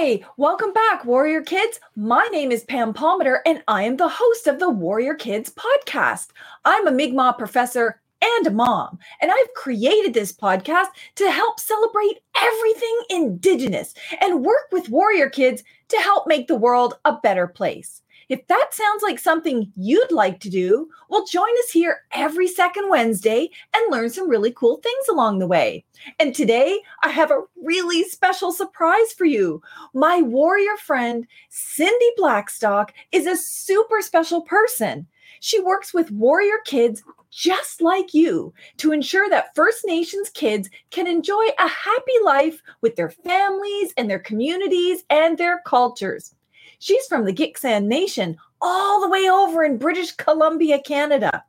Hey, 0.00 0.24
welcome 0.38 0.72
back, 0.72 1.04
Warrior 1.04 1.42
Kids. 1.42 1.78
My 1.94 2.26
name 2.32 2.50
is 2.50 2.64
Pam 2.64 2.94
Palmater, 2.94 3.40
and 3.44 3.62
I 3.68 3.82
am 3.82 3.98
the 3.98 4.08
host 4.08 4.46
of 4.46 4.58
the 4.58 4.70
Warrior 4.70 5.12
Kids 5.12 5.52
podcast. 5.52 6.28
I'm 6.64 6.86
a 6.86 6.90
Mi'kmaq 6.90 7.36
professor 7.36 8.00
and 8.22 8.46
a 8.46 8.50
mom, 8.50 8.98
and 9.20 9.30
I've 9.30 9.52
created 9.54 10.14
this 10.14 10.32
podcast 10.32 10.86
to 11.16 11.30
help 11.30 11.60
celebrate 11.60 12.20
everything 12.34 12.98
Indigenous 13.10 13.92
and 14.22 14.42
work 14.42 14.68
with 14.72 14.88
Warrior 14.88 15.28
Kids 15.28 15.62
to 15.90 15.98
help 15.98 16.26
make 16.26 16.48
the 16.48 16.56
world 16.56 16.94
a 17.04 17.18
better 17.22 17.46
place. 17.46 18.00
If 18.30 18.46
that 18.46 18.68
sounds 18.70 19.02
like 19.02 19.18
something 19.18 19.72
you'd 19.74 20.12
like 20.12 20.38
to 20.40 20.48
do, 20.48 20.88
well, 21.08 21.26
join 21.26 21.50
us 21.64 21.70
here 21.72 22.02
every 22.12 22.46
second 22.46 22.88
Wednesday 22.88 23.50
and 23.74 23.92
learn 23.92 24.08
some 24.08 24.30
really 24.30 24.52
cool 24.52 24.76
things 24.76 25.08
along 25.10 25.40
the 25.40 25.48
way. 25.48 25.84
And 26.20 26.32
today, 26.32 26.80
I 27.02 27.08
have 27.08 27.32
a 27.32 27.42
really 27.60 28.04
special 28.04 28.52
surprise 28.52 29.12
for 29.18 29.24
you. 29.24 29.60
My 29.94 30.22
warrior 30.22 30.76
friend, 30.76 31.26
Cindy 31.48 32.10
Blackstock, 32.16 32.94
is 33.10 33.26
a 33.26 33.36
super 33.36 34.00
special 34.00 34.42
person. 34.42 35.08
She 35.40 35.60
works 35.60 35.92
with 35.92 36.12
warrior 36.12 36.58
kids 36.64 37.02
just 37.30 37.82
like 37.82 38.14
you 38.14 38.54
to 38.76 38.92
ensure 38.92 39.28
that 39.28 39.56
First 39.56 39.84
Nations 39.84 40.30
kids 40.30 40.70
can 40.92 41.08
enjoy 41.08 41.46
a 41.58 41.66
happy 41.66 42.18
life 42.24 42.62
with 42.80 42.94
their 42.94 43.10
families 43.10 43.92
and 43.96 44.08
their 44.08 44.20
communities 44.20 45.02
and 45.10 45.36
their 45.36 45.62
cultures. 45.66 46.36
She's 46.80 47.06
from 47.06 47.26
the 47.26 47.32
Gitxsan 47.32 47.84
Nation, 47.84 48.38
all 48.62 49.02
the 49.02 49.08
way 49.08 49.28
over 49.28 49.62
in 49.62 49.76
British 49.76 50.12
Columbia, 50.12 50.80
Canada. 50.80 51.44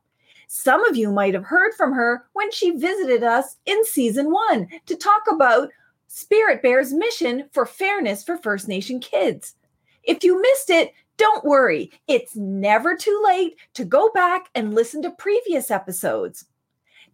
Some 0.46 0.84
of 0.84 0.94
you 0.94 1.10
might 1.10 1.32
have 1.32 1.44
heard 1.44 1.72
from 1.72 1.94
her 1.94 2.26
when 2.34 2.52
she 2.52 2.72
visited 2.72 3.22
us 3.22 3.56
in 3.64 3.82
season 3.86 4.30
one 4.30 4.68
to 4.84 4.94
talk 4.94 5.22
about 5.30 5.70
Spirit 6.06 6.60
Bear's 6.60 6.92
mission 6.92 7.48
for 7.50 7.64
fairness 7.64 8.22
for 8.22 8.36
First 8.36 8.68
Nation 8.68 9.00
kids. 9.00 9.54
If 10.02 10.22
you 10.22 10.40
missed 10.40 10.68
it, 10.68 10.92
don't 11.16 11.46
worry, 11.46 11.90
it's 12.08 12.36
never 12.36 12.94
too 12.94 13.22
late 13.26 13.56
to 13.72 13.86
go 13.86 14.10
back 14.10 14.50
and 14.54 14.74
listen 14.74 15.00
to 15.00 15.10
previous 15.12 15.70
episodes. 15.70 16.44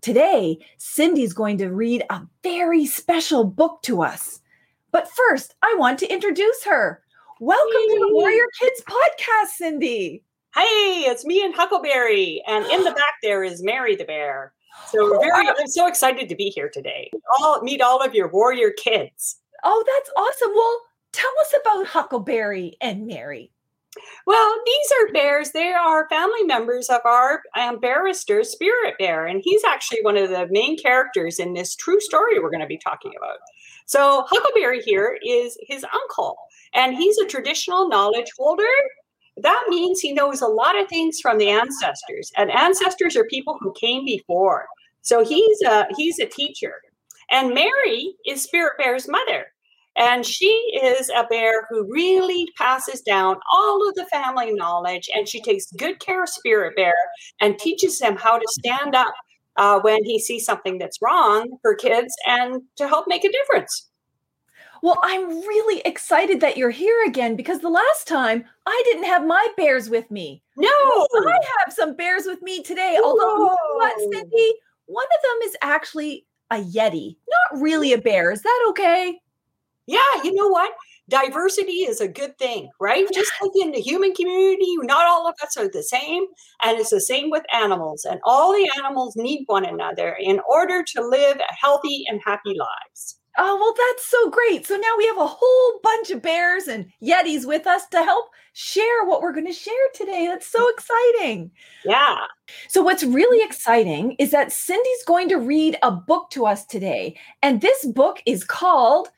Today, 0.00 0.58
Cindy's 0.76 1.32
going 1.32 1.58
to 1.58 1.68
read 1.68 2.02
a 2.10 2.22
very 2.42 2.84
special 2.84 3.44
book 3.44 3.80
to 3.82 4.02
us. 4.02 4.40
But 4.90 5.08
first, 5.08 5.54
I 5.62 5.76
want 5.78 6.00
to 6.00 6.12
introduce 6.12 6.64
her. 6.64 7.02
Welcome 7.40 7.72
hey. 7.72 7.94
to 7.94 8.00
the 8.00 8.14
Warrior 8.14 8.46
Kids 8.60 8.82
podcast, 8.82 9.50
Cindy. 9.58 10.24
Hey, 10.56 11.04
it's 11.06 11.24
me 11.24 11.44
and 11.44 11.54
Huckleberry, 11.54 12.42
and 12.48 12.66
in 12.66 12.82
the 12.82 12.90
back 12.96 13.14
there 13.22 13.44
is 13.44 13.62
Mary 13.62 13.94
the 13.94 14.04
bear. 14.04 14.52
So 14.88 15.04
we're 15.04 15.20
very, 15.20 15.46
I'm 15.46 15.68
so 15.68 15.86
excited 15.86 16.28
to 16.28 16.34
be 16.34 16.50
here 16.50 16.68
today. 16.68 17.12
All 17.38 17.62
meet 17.62 17.80
all 17.80 18.02
of 18.02 18.12
your 18.12 18.28
warrior 18.28 18.72
kids. 18.72 19.36
Oh, 19.62 19.84
that's 19.86 20.10
awesome. 20.16 20.52
Well, 20.52 20.80
tell 21.12 21.30
us 21.40 21.54
about 21.60 21.86
Huckleberry 21.86 22.76
and 22.80 23.06
Mary. 23.06 23.52
Well, 24.26 24.56
these 24.66 24.92
are 25.00 25.12
bears. 25.12 25.52
They 25.52 25.72
are 25.72 26.08
family 26.08 26.42
members 26.42 26.88
of 26.88 27.00
our 27.04 27.42
um, 27.56 27.78
barrister, 27.78 28.42
Spirit 28.42 28.94
Bear, 28.98 29.26
and 29.26 29.40
he's 29.44 29.62
actually 29.62 30.02
one 30.02 30.16
of 30.16 30.30
the 30.30 30.48
main 30.50 30.76
characters 30.76 31.38
in 31.38 31.54
this 31.54 31.76
true 31.76 32.00
story 32.00 32.40
we're 32.40 32.50
going 32.50 32.60
to 32.60 32.66
be 32.66 32.78
talking 32.78 33.12
about. 33.16 33.38
So, 33.86 34.24
Huckleberry 34.28 34.82
here 34.82 35.18
is 35.24 35.56
his 35.62 35.84
uncle, 35.84 36.36
and 36.74 36.96
he's 36.96 37.18
a 37.18 37.26
traditional 37.26 37.88
knowledge 37.88 38.30
holder. 38.36 38.64
That 39.36 39.64
means 39.68 40.00
he 40.00 40.12
knows 40.12 40.42
a 40.42 40.46
lot 40.46 40.78
of 40.78 40.88
things 40.88 41.20
from 41.20 41.38
the 41.38 41.48
ancestors, 41.48 42.32
and 42.36 42.50
ancestors 42.50 43.16
are 43.16 43.24
people 43.24 43.56
who 43.60 43.72
came 43.78 44.04
before. 44.04 44.66
So 45.02 45.24
he's 45.24 45.62
a 45.62 45.86
he's 45.96 46.18
a 46.18 46.26
teacher, 46.26 46.74
and 47.30 47.54
Mary 47.54 48.14
is 48.26 48.42
Spirit 48.42 48.74
Bear's 48.78 49.08
mother. 49.08 49.46
And 49.98 50.24
she 50.24 50.48
is 50.80 51.10
a 51.10 51.24
bear 51.24 51.66
who 51.68 51.84
really 51.90 52.46
passes 52.56 53.00
down 53.00 53.36
all 53.52 53.88
of 53.88 53.96
the 53.96 54.06
family 54.06 54.52
knowledge 54.52 55.10
and 55.12 55.28
she 55.28 55.42
takes 55.42 55.72
good 55.72 55.98
care 55.98 56.22
of 56.22 56.28
Spirit 56.28 56.76
Bear 56.76 56.94
and 57.40 57.58
teaches 57.58 58.00
him 58.00 58.16
how 58.16 58.38
to 58.38 58.46
stand 58.48 58.94
up 58.94 59.12
uh, 59.56 59.80
when 59.80 60.04
he 60.04 60.20
sees 60.20 60.44
something 60.44 60.78
that's 60.78 61.02
wrong 61.02 61.58
for 61.62 61.74
kids 61.74 62.14
and 62.26 62.62
to 62.76 62.86
help 62.86 63.06
make 63.08 63.24
a 63.24 63.32
difference. 63.32 63.88
Well, 64.82 64.98
I'm 65.02 65.28
really 65.28 65.80
excited 65.84 66.40
that 66.40 66.56
you're 66.56 66.70
here 66.70 67.04
again 67.06 67.36
because 67.36 67.60
the 67.60 67.68
last 67.68 68.06
time 68.06 68.44
I 68.66 68.82
didn't 68.84 69.04
have 69.04 69.26
my 69.26 69.46
bears 69.56 69.90
with 69.90 70.10
me. 70.10 70.42
No, 70.56 70.68
I 70.68 71.38
have 71.58 71.72
some 71.72 71.96
bears 71.96 72.24
with 72.26 72.42
me 72.42 72.62
today. 72.62 72.98
Although, 73.02 73.54
what, 73.74 73.98
Cindy? 74.12 74.54
One 74.86 75.04
of 75.04 75.22
them 75.22 75.48
is 75.48 75.56
actually 75.62 76.26
a 76.50 76.56
Yeti, 76.56 77.16
not 77.28 77.60
really 77.60 77.92
a 77.92 77.98
bear. 77.98 78.30
Is 78.30 78.42
that 78.42 78.66
okay? 78.70 79.20
Yeah, 79.86 80.22
you 80.22 80.34
know 80.34 80.48
what? 80.48 80.72
Diversity 81.08 81.84
is 81.84 82.00
a 82.02 82.08
good 82.08 82.36
thing, 82.38 82.68
right? 82.78 83.06
Just 83.14 83.32
like 83.40 83.52
in 83.62 83.72
the 83.72 83.80
human 83.80 84.12
community, 84.12 84.76
not 84.82 85.06
all 85.06 85.26
of 85.26 85.34
us 85.42 85.56
are 85.56 85.68
the 85.68 85.82
same. 85.82 86.24
And 86.62 86.78
it's 86.78 86.90
the 86.90 87.00
same 87.00 87.30
with 87.30 87.44
animals. 87.54 88.04
And 88.04 88.20
all 88.24 88.52
the 88.52 88.70
animals 88.78 89.16
need 89.16 89.44
one 89.46 89.64
another 89.64 90.16
in 90.20 90.40
order 90.48 90.82
to 90.82 91.06
live 91.06 91.38
healthy 91.58 92.04
and 92.08 92.20
happy 92.26 92.54
lives. 92.58 93.18
Oh, 93.40 93.56
well, 93.56 93.74
that's 93.88 94.04
so 94.04 94.30
great. 94.30 94.66
So 94.66 94.74
now 94.76 94.94
we 94.96 95.06
have 95.06 95.18
a 95.18 95.26
whole 95.26 95.80
bunch 95.82 96.10
of 96.10 96.20
bears 96.20 96.66
and 96.66 96.90
Yetis 97.00 97.46
with 97.46 97.68
us 97.68 97.86
to 97.90 98.02
help 98.02 98.30
share 98.52 99.04
what 99.04 99.22
we're 99.22 99.32
going 99.32 99.46
to 99.46 99.52
share 99.52 99.74
today. 99.94 100.26
That's 100.26 100.46
so 100.46 100.58
mm-hmm. 100.58 100.74
exciting. 100.74 101.50
Yeah. 101.84 102.16
So, 102.66 102.82
what's 102.82 103.04
really 103.04 103.38
mm-hmm. 103.38 103.48
exciting 103.48 104.16
is 104.18 104.32
that 104.32 104.50
Cindy's 104.50 105.04
going 105.06 105.28
to 105.28 105.36
read 105.36 105.78
a 105.82 105.92
book 105.92 106.30
to 106.30 106.46
us 106.46 106.66
today. 106.66 107.16
And 107.40 107.60
this 107.60 107.86
book 107.86 108.20
is 108.26 108.42
called 108.42 109.08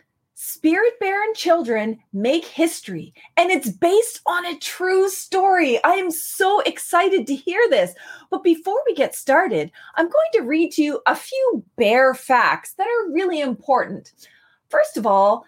Spirit 0.42 0.98
Bear 1.00 1.22
and 1.22 1.36
Children 1.36 1.98
Make 2.14 2.46
History, 2.46 3.12
and 3.36 3.50
it's 3.50 3.68
based 3.68 4.22
on 4.26 4.46
a 4.46 4.58
true 4.58 5.10
story. 5.10 5.78
I 5.84 5.96
am 5.96 6.10
so 6.10 6.60
excited 6.60 7.26
to 7.26 7.34
hear 7.34 7.60
this. 7.68 7.92
But 8.30 8.42
before 8.42 8.78
we 8.86 8.94
get 8.94 9.14
started, 9.14 9.70
I'm 9.96 10.06
going 10.06 10.30
to 10.32 10.48
read 10.48 10.72
to 10.72 10.82
you 10.82 11.02
a 11.04 11.14
few 11.14 11.62
bare 11.76 12.14
facts 12.14 12.72
that 12.78 12.86
are 12.86 13.12
really 13.12 13.38
important. 13.38 14.14
First 14.70 14.96
of 14.96 15.06
all, 15.06 15.44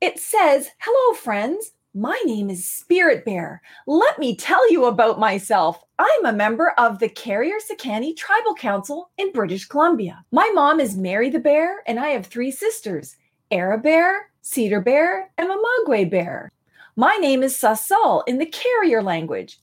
it 0.00 0.20
says, 0.20 0.68
Hello, 0.78 1.16
friends. 1.16 1.72
My 1.92 2.22
name 2.24 2.48
is 2.48 2.64
Spirit 2.64 3.24
Bear. 3.24 3.60
Let 3.88 4.20
me 4.20 4.36
tell 4.36 4.70
you 4.70 4.84
about 4.84 5.18
myself. 5.18 5.82
I'm 5.98 6.26
a 6.26 6.32
member 6.32 6.74
of 6.78 7.00
the 7.00 7.08
Carrier-Sekani 7.08 8.16
Tribal 8.16 8.54
Council 8.54 9.10
in 9.18 9.32
British 9.32 9.66
Columbia. 9.66 10.24
My 10.30 10.48
mom 10.54 10.78
is 10.78 10.96
Mary 10.96 11.28
the 11.28 11.40
Bear, 11.40 11.82
and 11.88 11.98
I 11.98 12.10
have 12.10 12.26
three 12.26 12.52
sisters. 12.52 13.16
Era 13.50 13.78
Bear, 13.78 14.30
Cedar 14.42 14.80
Bear, 14.80 15.30
and 15.38 15.48
Mamagwe 15.48 16.10
Bear. 16.10 16.52
My 16.96 17.16
name 17.16 17.42
is 17.42 17.56
Sasal 17.56 18.22
in 18.26 18.38
the 18.38 18.46
carrier 18.46 19.02
language. 19.02 19.58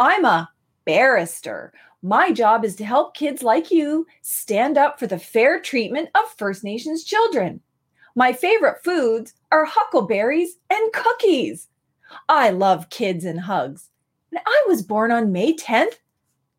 I'm 0.00 0.24
a 0.24 0.50
barrister. 0.86 1.72
My 2.02 2.32
job 2.32 2.64
is 2.64 2.76
to 2.76 2.84
help 2.84 3.14
kids 3.14 3.42
like 3.42 3.70
you 3.70 4.06
stand 4.22 4.78
up 4.78 4.98
for 4.98 5.06
the 5.06 5.18
fair 5.18 5.60
treatment 5.60 6.08
of 6.14 6.22
First 6.38 6.64
Nations 6.64 7.04
children. 7.04 7.60
My 8.14 8.32
favorite 8.32 8.82
foods 8.82 9.34
are 9.52 9.66
huckleberries 9.66 10.56
and 10.70 10.92
cookies. 10.92 11.68
I 12.28 12.50
love 12.50 12.88
kids 12.88 13.24
and 13.24 13.40
hugs. 13.40 13.90
And 14.30 14.40
I 14.46 14.64
was 14.66 14.82
born 14.82 15.10
on 15.10 15.32
May 15.32 15.54
10th, 15.54 15.98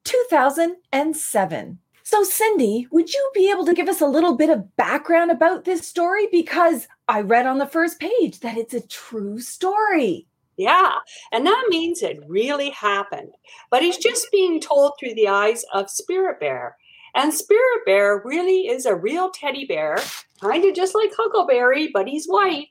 2007. 0.03 1.79
So, 2.09 2.23
Cindy, 2.23 2.87
would 2.89 3.13
you 3.13 3.31
be 3.33 3.51
able 3.51 3.65
to 3.65 3.73
give 3.73 3.89
us 3.89 3.99
a 3.99 4.07
little 4.07 4.37
bit 4.37 4.49
of 4.49 4.77
background 4.77 5.29
about 5.29 5.65
this 5.65 5.85
story? 5.85 6.29
Because 6.31 6.87
I 7.09 7.19
read 7.19 7.45
on 7.45 7.57
the 7.57 7.67
first 7.67 7.99
page 7.99 8.39
that 8.39 8.57
it's 8.57 8.73
a 8.73 8.87
true 8.87 9.41
story. 9.41 10.25
Yeah, 10.55 10.99
and 11.33 11.45
that 11.45 11.65
means 11.67 12.01
it 12.01 12.23
really 12.25 12.69
happened. 12.69 13.33
But 13.69 13.81
he's 13.81 13.97
just 13.97 14.31
being 14.31 14.61
told 14.61 14.93
through 14.97 15.15
the 15.15 15.27
eyes 15.27 15.65
of 15.73 15.89
Spirit 15.89 16.39
Bear. 16.39 16.77
And 17.13 17.33
Spirit 17.33 17.81
Bear 17.85 18.21
really 18.23 18.69
is 18.69 18.85
a 18.85 18.95
real 18.95 19.29
teddy 19.29 19.65
bear, 19.65 19.97
kind 20.39 20.63
of 20.63 20.73
just 20.73 20.95
like 20.95 21.11
Huckleberry, 21.13 21.89
but 21.93 22.07
he's 22.07 22.25
white. 22.25 22.69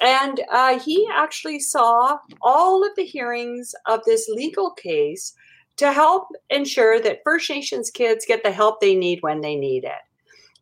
And 0.00 0.40
uh, 0.50 0.80
he 0.80 1.08
actually 1.14 1.60
saw 1.60 2.18
all 2.40 2.84
of 2.84 2.96
the 2.96 3.04
hearings 3.04 3.76
of 3.86 4.00
this 4.04 4.28
legal 4.28 4.72
case 4.72 5.34
to 5.76 5.92
help 5.92 6.28
ensure 6.50 7.00
that 7.00 7.20
First 7.24 7.48
Nations 7.50 7.90
kids 7.90 8.24
get 8.26 8.42
the 8.42 8.52
help 8.52 8.80
they 8.80 8.94
need 8.94 9.22
when 9.22 9.40
they 9.40 9.56
need 9.56 9.84
it. 9.84 10.02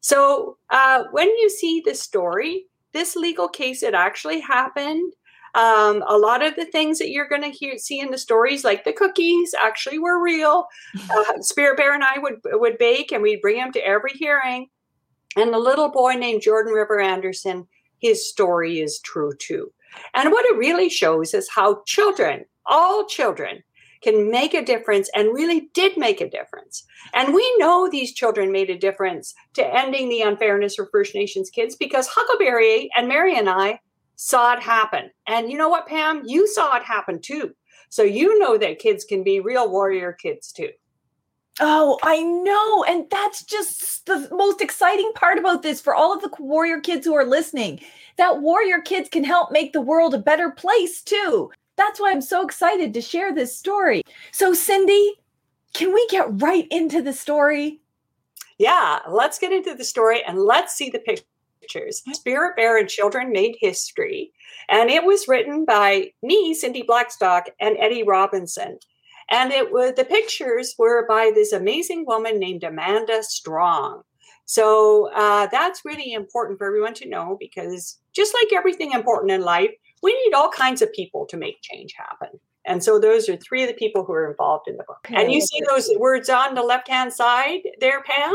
So 0.00 0.56
uh, 0.70 1.04
when 1.10 1.28
you 1.28 1.50
see 1.50 1.82
the 1.84 1.94
story, 1.94 2.66
this 2.92 3.16
legal 3.16 3.48
case, 3.48 3.82
it 3.82 3.94
actually 3.94 4.40
happened. 4.40 5.12
Um, 5.54 6.04
a 6.06 6.16
lot 6.16 6.44
of 6.44 6.54
the 6.54 6.64
things 6.66 6.98
that 6.98 7.10
you're 7.10 7.28
going 7.28 7.42
to 7.42 7.50
hear 7.50 7.76
see 7.76 8.00
in 8.00 8.10
the 8.10 8.18
stories, 8.18 8.64
like 8.64 8.84
the 8.84 8.92
cookies, 8.92 9.52
actually 9.54 9.98
were 9.98 10.22
real. 10.22 10.66
Uh, 11.10 11.40
Spirit 11.40 11.76
Bear 11.76 11.92
and 11.92 12.04
I 12.04 12.18
would 12.18 12.36
would 12.44 12.78
bake, 12.78 13.10
and 13.10 13.22
we'd 13.22 13.40
bring 13.40 13.56
them 13.56 13.72
to 13.72 13.84
every 13.84 14.12
hearing. 14.12 14.68
And 15.36 15.52
the 15.52 15.58
little 15.58 15.90
boy 15.90 16.12
named 16.12 16.42
Jordan 16.42 16.72
River 16.72 17.00
Anderson, 17.00 17.66
his 17.98 18.28
story 18.28 18.80
is 18.80 19.00
true 19.00 19.32
too. 19.38 19.72
And 20.14 20.30
what 20.30 20.44
it 20.46 20.56
really 20.56 20.88
shows 20.88 21.34
is 21.34 21.48
how 21.48 21.82
children, 21.86 22.44
all 22.66 23.06
children, 23.06 23.62
can 24.02 24.30
make 24.30 24.54
a 24.54 24.64
difference 24.64 25.10
and 25.14 25.34
really 25.34 25.68
did 25.74 25.96
make 25.96 26.20
a 26.20 26.30
difference. 26.30 26.84
And 27.14 27.34
we 27.34 27.54
know 27.58 27.88
these 27.88 28.14
children 28.14 28.52
made 28.52 28.70
a 28.70 28.78
difference 28.78 29.34
to 29.54 29.74
ending 29.74 30.08
the 30.08 30.22
unfairness 30.22 30.76
for 30.76 30.86
First 30.86 31.14
Nations 31.14 31.50
kids 31.50 31.76
because 31.76 32.08
Huckleberry 32.08 32.90
and 32.96 33.08
Mary 33.08 33.36
and 33.36 33.48
I 33.48 33.80
saw 34.16 34.52
it 34.52 34.60
happen. 34.60 35.10
And 35.26 35.50
you 35.50 35.58
know 35.58 35.68
what, 35.68 35.86
Pam? 35.86 36.22
You 36.26 36.46
saw 36.46 36.76
it 36.76 36.82
happen 36.82 37.20
too. 37.20 37.54
So 37.88 38.02
you 38.02 38.38
know 38.38 38.56
that 38.58 38.78
kids 38.78 39.04
can 39.04 39.24
be 39.24 39.40
real 39.40 39.70
warrior 39.70 40.12
kids 40.12 40.52
too. 40.52 40.70
Oh, 41.58 41.98
I 42.02 42.22
know. 42.22 42.84
And 42.84 43.06
that's 43.10 43.44
just 43.44 44.06
the 44.06 44.28
most 44.30 44.62
exciting 44.62 45.12
part 45.14 45.38
about 45.38 45.62
this 45.62 45.80
for 45.80 45.94
all 45.94 46.14
of 46.14 46.22
the 46.22 46.30
warrior 46.38 46.80
kids 46.80 47.04
who 47.04 47.14
are 47.14 47.24
listening. 47.24 47.80
That 48.16 48.40
warrior 48.40 48.80
kids 48.80 49.08
can 49.08 49.24
help 49.24 49.50
make 49.50 49.72
the 49.72 49.80
world 49.80 50.14
a 50.14 50.18
better 50.18 50.50
place 50.50 51.02
too. 51.02 51.50
That's 51.80 51.98
why 51.98 52.10
I'm 52.10 52.20
so 52.20 52.44
excited 52.44 52.92
to 52.92 53.00
share 53.00 53.34
this 53.34 53.56
story. 53.56 54.02
So, 54.32 54.52
Cindy, 54.52 55.14
can 55.72 55.94
we 55.94 56.06
get 56.08 56.42
right 56.42 56.68
into 56.70 57.00
the 57.00 57.14
story? 57.14 57.80
Yeah, 58.58 58.98
let's 59.08 59.38
get 59.38 59.50
into 59.50 59.74
the 59.74 59.84
story 59.84 60.22
and 60.22 60.38
let's 60.38 60.74
see 60.74 60.90
the 60.90 60.98
pictures. 60.98 62.02
Spirit 62.12 62.56
Bear 62.56 62.76
and 62.76 62.86
Children 62.86 63.32
Made 63.32 63.56
History. 63.60 64.30
And 64.68 64.90
it 64.90 65.04
was 65.04 65.26
written 65.26 65.64
by 65.64 66.10
me, 66.22 66.52
Cindy 66.52 66.82
Blackstock, 66.82 67.46
and 67.62 67.78
Eddie 67.80 68.02
Robinson. 68.02 68.78
And 69.30 69.50
it 69.50 69.72
was 69.72 69.94
the 69.94 70.04
pictures 70.04 70.74
were 70.76 71.06
by 71.08 71.32
this 71.34 71.54
amazing 71.54 72.04
woman 72.04 72.38
named 72.38 72.62
Amanda 72.62 73.22
Strong. 73.22 74.02
So 74.44 75.10
uh, 75.14 75.46
that's 75.46 75.86
really 75.86 76.12
important 76.12 76.58
for 76.58 76.66
everyone 76.66 76.92
to 76.94 77.08
know 77.08 77.38
because 77.40 77.98
just 78.12 78.34
like 78.34 78.52
everything 78.52 78.92
important 78.92 79.30
in 79.30 79.40
life, 79.40 79.70
we 80.02 80.12
need 80.24 80.34
all 80.34 80.50
kinds 80.50 80.82
of 80.82 80.92
people 80.92 81.26
to 81.26 81.36
make 81.36 81.62
change 81.62 81.94
happen. 81.96 82.40
And 82.66 82.84
so 82.84 82.98
those 82.98 83.28
are 83.28 83.36
three 83.36 83.62
of 83.62 83.68
the 83.68 83.74
people 83.74 84.04
who 84.04 84.12
are 84.12 84.30
involved 84.30 84.68
in 84.68 84.76
the 84.76 84.84
book. 84.84 84.98
Okay. 85.06 85.20
And 85.20 85.32
you 85.32 85.40
see 85.40 85.60
those 85.68 85.90
words 85.98 86.28
on 86.28 86.54
the 86.54 86.62
left 86.62 86.88
hand 86.88 87.12
side 87.12 87.60
there, 87.80 88.02
Pam? 88.02 88.34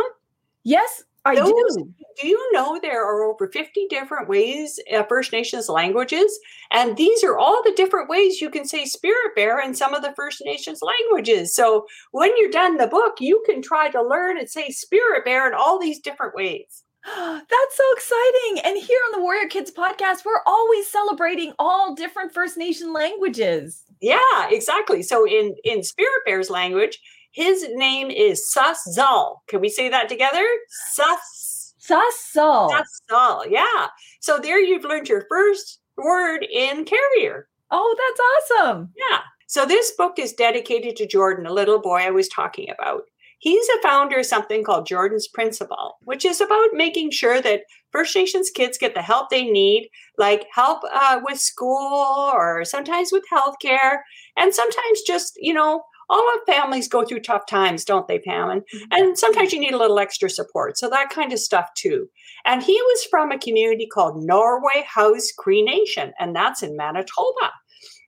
Yes, 0.64 1.04
I 1.26 1.36
those, 1.36 1.76
do. 1.76 1.94
Do 2.22 2.28
you 2.28 2.54
know 2.54 2.80
there 2.80 3.04
are 3.04 3.24
over 3.24 3.48
50 3.48 3.88
different 3.90 4.30
ways, 4.30 4.80
uh, 4.94 5.04
First 5.04 5.32
Nations 5.32 5.68
languages? 5.68 6.40
And 6.72 6.96
these 6.96 7.24
are 7.24 7.38
all 7.38 7.64
the 7.64 7.74
different 7.76 8.10
ways 8.10 8.40
you 8.40 8.50
can 8.52 8.66
say 8.66 8.86
spirit 8.86 9.36
bear 9.36 9.60
in 9.60 9.74
some 9.74 9.96
of 9.96 10.04
the 10.04 10.14
First 10.16 10.44
Nations 10.46 10.82
languages. 10.84 11.54
So 11.54 11.88
when 12.12 12.32
you're 12.38 12.52
done 12.52 12.78
the 12.78 12.88
book, 12.88 13.16
you 13.20 13.44
can 13.48 13.62
try 13.62 13.90
to 13.90 14.04
learn 14.04 14.38
and 14.38 14.50
say 14.50 14.70
spirit 14.70 15.26
bear 15.26 15.48
in 15.48 15.56
all 15.56 15.80
these 15.80 16.00
different 16.00 16.36
ways. 16.36 16.84
That's 17.16 17.78
so 17.78 17.84
exciting. 17.94 18.60
And 18.64 18.78
here 18.78 19.00
on 19.08 19.12
the 19.12 19.24
Warrior 19.24 19.48
Kids 19.48 19.72
podcast, 19.72 20.26
we're 20.26 20.42
always 20.46 20.88
celebrating 20.88 21.54
all 21.60 21.94
different 21.94 22.34
First 22.34 22.58
Nation 22.58 22.94
languages. 22.94 23.84
Yeah, 24.02 24.50
exactly. 24.50 25.04
So 25.04 25.28
in 25.28 25.56
in 25.64 25.84
Spirit 25.84 26.22
Bear's 26.26 26.50
language, 26.50 27.00
his 27.32 27.68
name 27.74 28.10
is 28.10 28.50
Susal. 28.52 29.38
Can 29.48 29.62
we 29.62 29.70
say 29.70 29.90
that 29.90 30.10
together? 30.10 30.46
Sus 30.94 31.76
Susal. 31.80 32.72
Susal. 32.72 33.46
Yeah. 33.50 33.88
So 34.20 34.40
there 34.40 34.60
you've 34.60 34.84
learned 34.84 35.08
your 35.08 35.26
first 35.30 35.80
word 35.98 36.46
in 36.52 36.86
carrier. 36.86 37.48
Oh, 37.70 37.96
that's 37.98 38.62
awesome. 38.62 38.90
Yeah. 38.98 39.20
So 39.48 39.66
this 39.66 39.92
book 39.92 40.18
is 40.18 40.34
dedicated 40.34 40.96
to 40.96 41.08
Jordan, 41.08 41.46
a 41.46 41.54
little 41.54 41.80
boy 41.80 41.98
I 41.98 42.10
was 42.10 42.28
talking 42.28 42.70
about. 42.70 43.04
He's 43.40 43.68
a 43.70 43.82
founder 43.82 44.20
of 44.20 44.26
something 44.26 44.64
called 44.64 44.88
Jordan's 44.88 45.28
Principle, 45.28 45.98
which 46.02 46.26
is 46.26 46.42
about 46.42 46.70
making 46.74 47.12
sure 47.12 47.42
that 47.42 47.62
First 47.92 48.16
Nations 48.16 48.50
kids 48.50 48.78
get 48.78 48.94
the 48.96 49.02
help 49.02 49.30
they 49.30 49.44
need, 49.44 49.90
like 50.18 50.48
help 50.54 50.82
uh, 50.94 51.20
with 51.24 51.40
school 51.40 52.32
or 52.34 52.66
sometimes 52.66 53.12
with 53.12 53.24
healthcare, 53.32 54.00
and 54.38 54.54
sometimes 54.54 55.02
just, 55.06 55.34
you 55.38 55.54
know, 55.54 55.84
all 56.10 56.34
of 56.36 56.54
families 56.54 56.88
go 56.88 57.04
through 57.04 57.20
tough 57.22 57.46
times, 57.48 57.84
don't 57.84 58.08
they, 58.08 58.20
Pam? 58.20 58.50
And, 58.50 58.62
mm-hmm. 58.62 58.92
and 58.92 59.18
sometimes 59.18 59.54
you 59.54 59.60
need 59.60 59.74
a 59.74 59.78
little 59.78 60.00
extra 60.00 60.30
support. 60.30 60.78
So 60.78 60.90
that 60.90 61.10
kind 61.10 61.34
of 61.34 61.40
stuff 61.40 61.70
too. 61.76 62.08
And 62.46 62.62
he 62.62 62.74
was 62.74 63.04
from 63.06 63.32
a 63.32 63.40
community 63.40 63.88
called 63.88 64.24
Norway 64.24 64.86
House 64.88 65.32
Cree 65.38 65.64
Nation, 65.64 66.14
and 66.20 66.36
that's 66.36 66.62
in 66.62 66.76
Manitoba. 66.76 67.52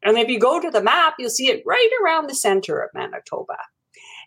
And 0.03 0.17
if 0.17 0.29
you 0.29 0.39
go 0.39 0.59
to 0.59 0.69
the 0.69 0.83
map, 0.83 1.15
you'll 1.17 1.29
see 1.29 1.49
it 1.49 1.63
right 1.65 1.89
around 2.03 2.29
the 2.29 2.35
center 2.35 2.79
of 2.79 2.91
Manitoba. 2.93 3.57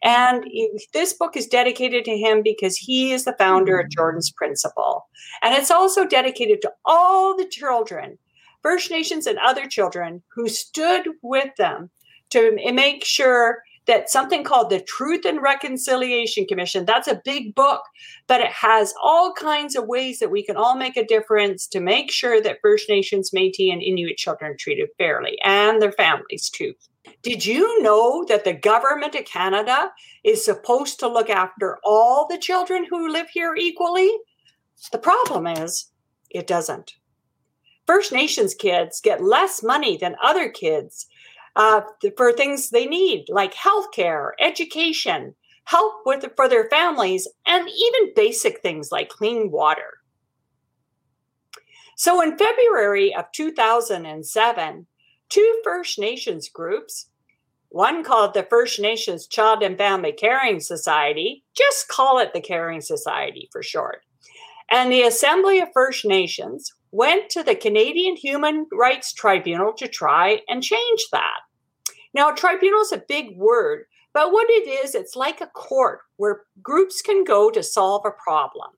And 0.03 0.45
this 0.93 1.13
book 1.13 1.37
is 1.37 1.47
dedicated 1.47 2.05
to 2.07 2.17
him 2.17 2.43
because 2.43 2.77
he 2.77 3.13
is 3.13 3.25
the 3.25 3.37
founder 3.39 3.79
of 3.79 3.87
mm. 3.87 3.91
Jordan's 3.91 4.31
Principle. 4.31 5.07
And 5.43 5.55
it's 5.55 5.71
also 5.71 6.07
dedicated 6.07 6.63
to 6.63 6.73
all 6.85 7.37
the 7.37 7.47
children, 7.47 8.19
First 8.63 8.91
Nations 8.91 9.27
and 9.27 9.39
other 9.39 9.67
children 9.67 10.23
who 10.35 10.49
stood 10.49 11.07
with 11.23 11.55
them 11.57 11.91
to 12.31 12.57
eh, 12.63 12.73
make 12.73 13.05
sure 13.05 13.63
that 13.87 14.11
something 14.11 14.45
called 14.45 14.71
the 14.71 14.81
Truth 14.81 15.25
and 15.25 15.43
Reconciliation 15.43 16.47
Commission, 16.47 16.85
that's 16.85 17.09
a 17.09 17.21
big 17.25 17.55
book, 17.55 17.83
but 18.29 18.41
it 18.41 18.53
has 18.53 18.95
all 19.03 19.33
kinds 19.33 19.75
of 19.75 19.87
ways 19.87 20.21
that 20.21 20.31
we 20.31 20.45
can 20.45 20.57
all 20.57 20.77
make 20.77 20.97
a 20.97 21.05
difference 21.05 21.67
to 21.69 21.81
make 21.81 22.11
sure 22.11 22.41
that 22.41 22.59
First 22.63 22.89
Nations, 22.89 23.33
Metis, 23.33 23.71
and 23.73 23.83
Inuit 23.83 24.17
children 24.17 24.53
are 24.53 24.57
treated 24.57 24.91
fairly 24.97 25.39
and 25.45 25.83
their 25.83 25.93
families 25.93 26.49
too. 26.49 26.75
Did 27.23 27.45
you 27.45 27.83
know 27.83 28.25
that 28.29 28.45
the 28.45 28.55
government 28.55 29.15
of 29.15 29.27
Canada 29.27 29.93
is 30.25 30.45
supposed 30.45 30.99
to 31.01 31.09
look 31.09 31.29
after 31.29 31.79
all 31.85 32.27
the 32.27 32.39
children 32.39 32.87
who 32.89 33.13
live 33.13 33.29
here 33.29 33.55
equally? 33.55 34.11
The 34.91 34.99
problem 34.99 35.47
is, 35.47 35.91
it 36.31 36.47
doesn't. 36.47 36.95
First 37.87 38.13
Nations 38.13 38.55
kids 38.55 39.01
get 39.01 39.23
less 39.23 39.63
money 39.63 39.99
than 39.99 40.17
other 40.23 40.49
kids 40.49 41.07
uh, 41.57 41.83
for 42.17 42.33
things 42.33 42.71
they 42.71 42.87
need, 42.87 43.27
like 43.29 43.53
healthcare, 43.53 44.31
education, 44.41 45.35
help 45.65 46.03
with 46.07 46.25
for 46.37 46.49
their 46.49 46.71
families, 46.71 47.29
and 47.47 47.69
even 47.69 48.15
basic 48.15 48.61
things 48.61 48.91
like 48.91 49.09
clean 49.11 49.51
water. 49.51 49.99
So 51.97 52.23
in 52.23 52.39
February 52.39 53.15
of 53.15 53.27
2007, 53.33 54.87
two 55.29 55.61
First 55.63 55.99
Nations 55.99 56.49
groups, 56.49 57.10
one 57.71 58.03
called 58.03 58.35
the 58.35 58.43
First 58.43 58.81
Nations 58.81 59.27
Child 59.27 59.63
and 59.63 59.79
Family 59.79 60.13
Caring 60.13 60.61
Society, 60.61 61.45
just 61.57 61.89
call 61.89 62.19
it 62.19 62.33
the 62.35 62.41
Caring 62.41 62.81
Society 62.81 63.49
for 63.53 63.63
short, 63.63 64.03
and 64.71 64.93
the 64.93 65.03
Assembly 65.03 65.61
of 65.61 65.69
First 65.73 66.05
Nations 66.05 66.73
went 66.91 67.31
to 67.31 67.45
the 67.45 67.55
Canadian 67.55 68.17
Human 68.17 68.67
Rights 68.73 69.13
Tribunal 69.13 69.73
to 69.75 69.87
try 69.87 70.41
and 70.49 70.63
change 70.63 71.07
that. 71.13 71.41
Now, 72.13 72.33
tribunal 72.33 72.81
is 72.81 72.93
a 72.93 73.05
big 73.09 73.37
word, 73.37 73.85
but 74.13 74.33
what 74.33 74.51
it 74.51 74.69
is, 74.69 74.97
it's 74.97 75.15
like 75.15 75.41
a 75.41 75.47
court 75.47 76.01
where 76.17 76.43
groups 76.61 77.01
can 77.01 77.23
go 77.23 77.51
to 77.51 77.63
solve 77.63 78.03
a 78.05 78.11
problem. 78.11 78.71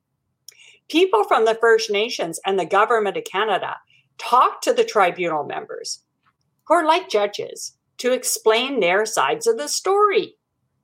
People 0.91 1.25
from 1.25 1.47
the 1.47 1.55
First 1.55 1.91
Nations 1.91 2.39
and 2.45 2.59
the 2.59 2.67
Government 2.67 3.17
of 3.17 3.25
Canada 3.25 3.77
talk 4.19 4.61
to 4.61 4.75
the 4.75 4.85
tribunal 4.85 5.45
members 5.45 6.01
who 6.67 6.75
are 6.75 6.85
like 6.85 7.09
judges 7.09 7.79
to 8.03 8.13
explain 8.13 8.81
their 8.81 9.07
sides 9.07 9.47
of 9.47 9.57
the 9.57 9.69
story. 9.69 10.35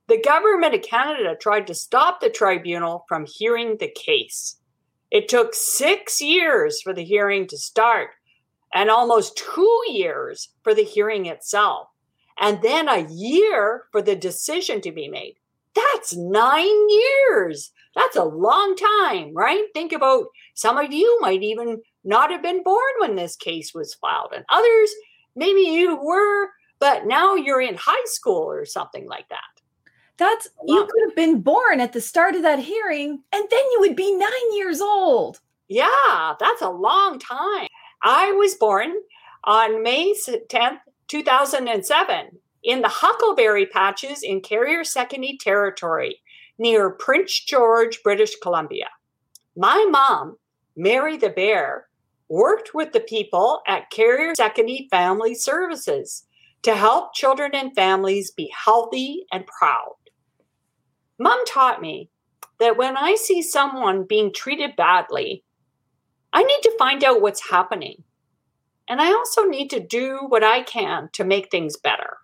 The 0.07 0.21
government 0.21 0.73
of 0.73 0.83
Canada 0.83 1.35
tried 1.35 1.67
to 1.67 1.75
stop 1.75 2.21
the 2.21 2.29
tribunal 2.29 3.03
from 3.09 3.25
hearing 3.27 3.75
the 3.77 3.91
case. 3.91 4.55
It 5.11 5.27
took 5.27 5.53
six 5.53 6.21
years 6.21 6.81
for 6.81 6.93
the 6.93 7.03
hearing 7.03 7.45
to 7.47 7.57
start 7.57 8.11
and 8.73 8.89
almost 8.89 9.37
two 9.53 9.83
years 9.89 10.47
for 10.63 10.73
the 10.73 10.83
hearing 10.83 11.25
itself, 11.25 11.89
and 12.39 12.61
then 12.61 12.87
a 12.87 13.05
year 13.09 13.83
for 13.91 14.01
the 14.01 14.15
decision 14.15 14.79
to 14.79 14.91
be 14.93 15.09
made. 15.09 15.35
That's 15.75 16.15
nine 16.15 16.89
years. 16.89 17.71
That's 17.95 18.15
a 18.15 18.23
long 18.23 18.77
time, 18.77 19.33
right? 19.33 19.65
Think 19.73 19.91
about 19.91 20.27
some 20.53 20.77
of 20.77 20.93
you 20.93 21.17
might 21.19 21.43
even 21.43 21.81
not 22.05 22.31
have 22.31 22.41
been 22.41 22.63
born 22.63 22.93
when 22.99 23.15
this 23.15 23.35
case 23.35 23.73
was 23.73 23.95
filed, 23.95 24.31
and 24.33 24.45
others 24.47 24.89
maybe 25.35 25.61
you 25.61 25.99
were, 26.01 26.49
but 26.79 27.05
now 27.05 27.35
you're 27.35 27.61
in 27.61 27.75
high 27.75 28.05
school 28.05 28.49
or 28.51 28.65
something 28.65 29.07
like 29.07 29.27
that. 29.29 29.39
That's 30.17 30.49
you 30.67 30.85
could 30.85 31.03
have 31.07 31.15
been 31.15 31.41
born 31.41 31.79
at 31.79 31.93
the 31.93 32.01
start 32.01 32.35
of 32.35 32.41
that 32.41 32.59
hearing, 32.59 33.21
and 33.31 33.43
then 33.49 33.71
you 33.71 33.77
would 33.79 33.95
be 33.95 34.13
nine 34.13 34.53
years 34.53 34.81
old. 34.81 35.39
Yeah, 35.69 36.33
that's 36.39 36.61
a 36.61 36.69
long 36.69 37.19
time. 37.19 37.67
I 38.03 38.31
was 38.33 38.55
born 38.55 38.93
on 39.45 39.81
May 39.81 40.13
10th, 40.13 40.79
2007, 41.07 42.37
in 42.63 42.81
the 42.81 42.89
Huckleberry 42.89 43.65
Patches 43.65 44.21
in 44.23 44.41
Carrier-Sekani 44.41 45.39
Territory 45.39 46.21
near 46.57 46.89
Prince 46.89 47.39
George, 47.45 48.03
British 48.03 48.35
Columbia. 48.41 48.89
My 49.55 49.87
mom, 49.89 50.37
Mary 50.75 51.15
the 51.15 51.29
Bear, 51.29 51.87
worked 52.27 52.73
with 52.73 52.91
the 52.91 52.99
people 52.99 53.61
at 53.67 53.89
Carrier-Sekani 53.91 54.89
Family 54.89 55.33
Services 55.33 56.25
to 56.63 56.75
help 56.75 57.13
children 57.13 57.51
and 57.53 57.73
families 57.73 58.31
be 58.31 58.51
healthy 58.65 59.25
and 59.31 59.47
proud. 59.47 59.95
Mom 61.17 61.45
taught 61.45 61.81
me 61.81 62.09
that 62.59 62.77
when 62.77 62.97
I 62.97 63.15
see 63.15 63.41
someone 63.41 64.03
being 64.03 64.33
treated 64.33 64.75
badly, 64.75 65.43
I 66.33 66.43
need 66.43 66.61
to 66.63 66.75
find 66.77 67.03
out 67.03 67.21
what's 67.21 67.49
happening. 67.49 68.03
And 68.87 69.01
I 69.01 69.11
also 69.11 69.43
need 69.43 69.69
to 69.69 69.79
do 69.79 70.25
what 70.27 70.43
I 70.43 70.63
can 70.63 71.09
to 71.13 71.23
make 71.23 71.49
things 71.49 71.77
better. 71.77 72.17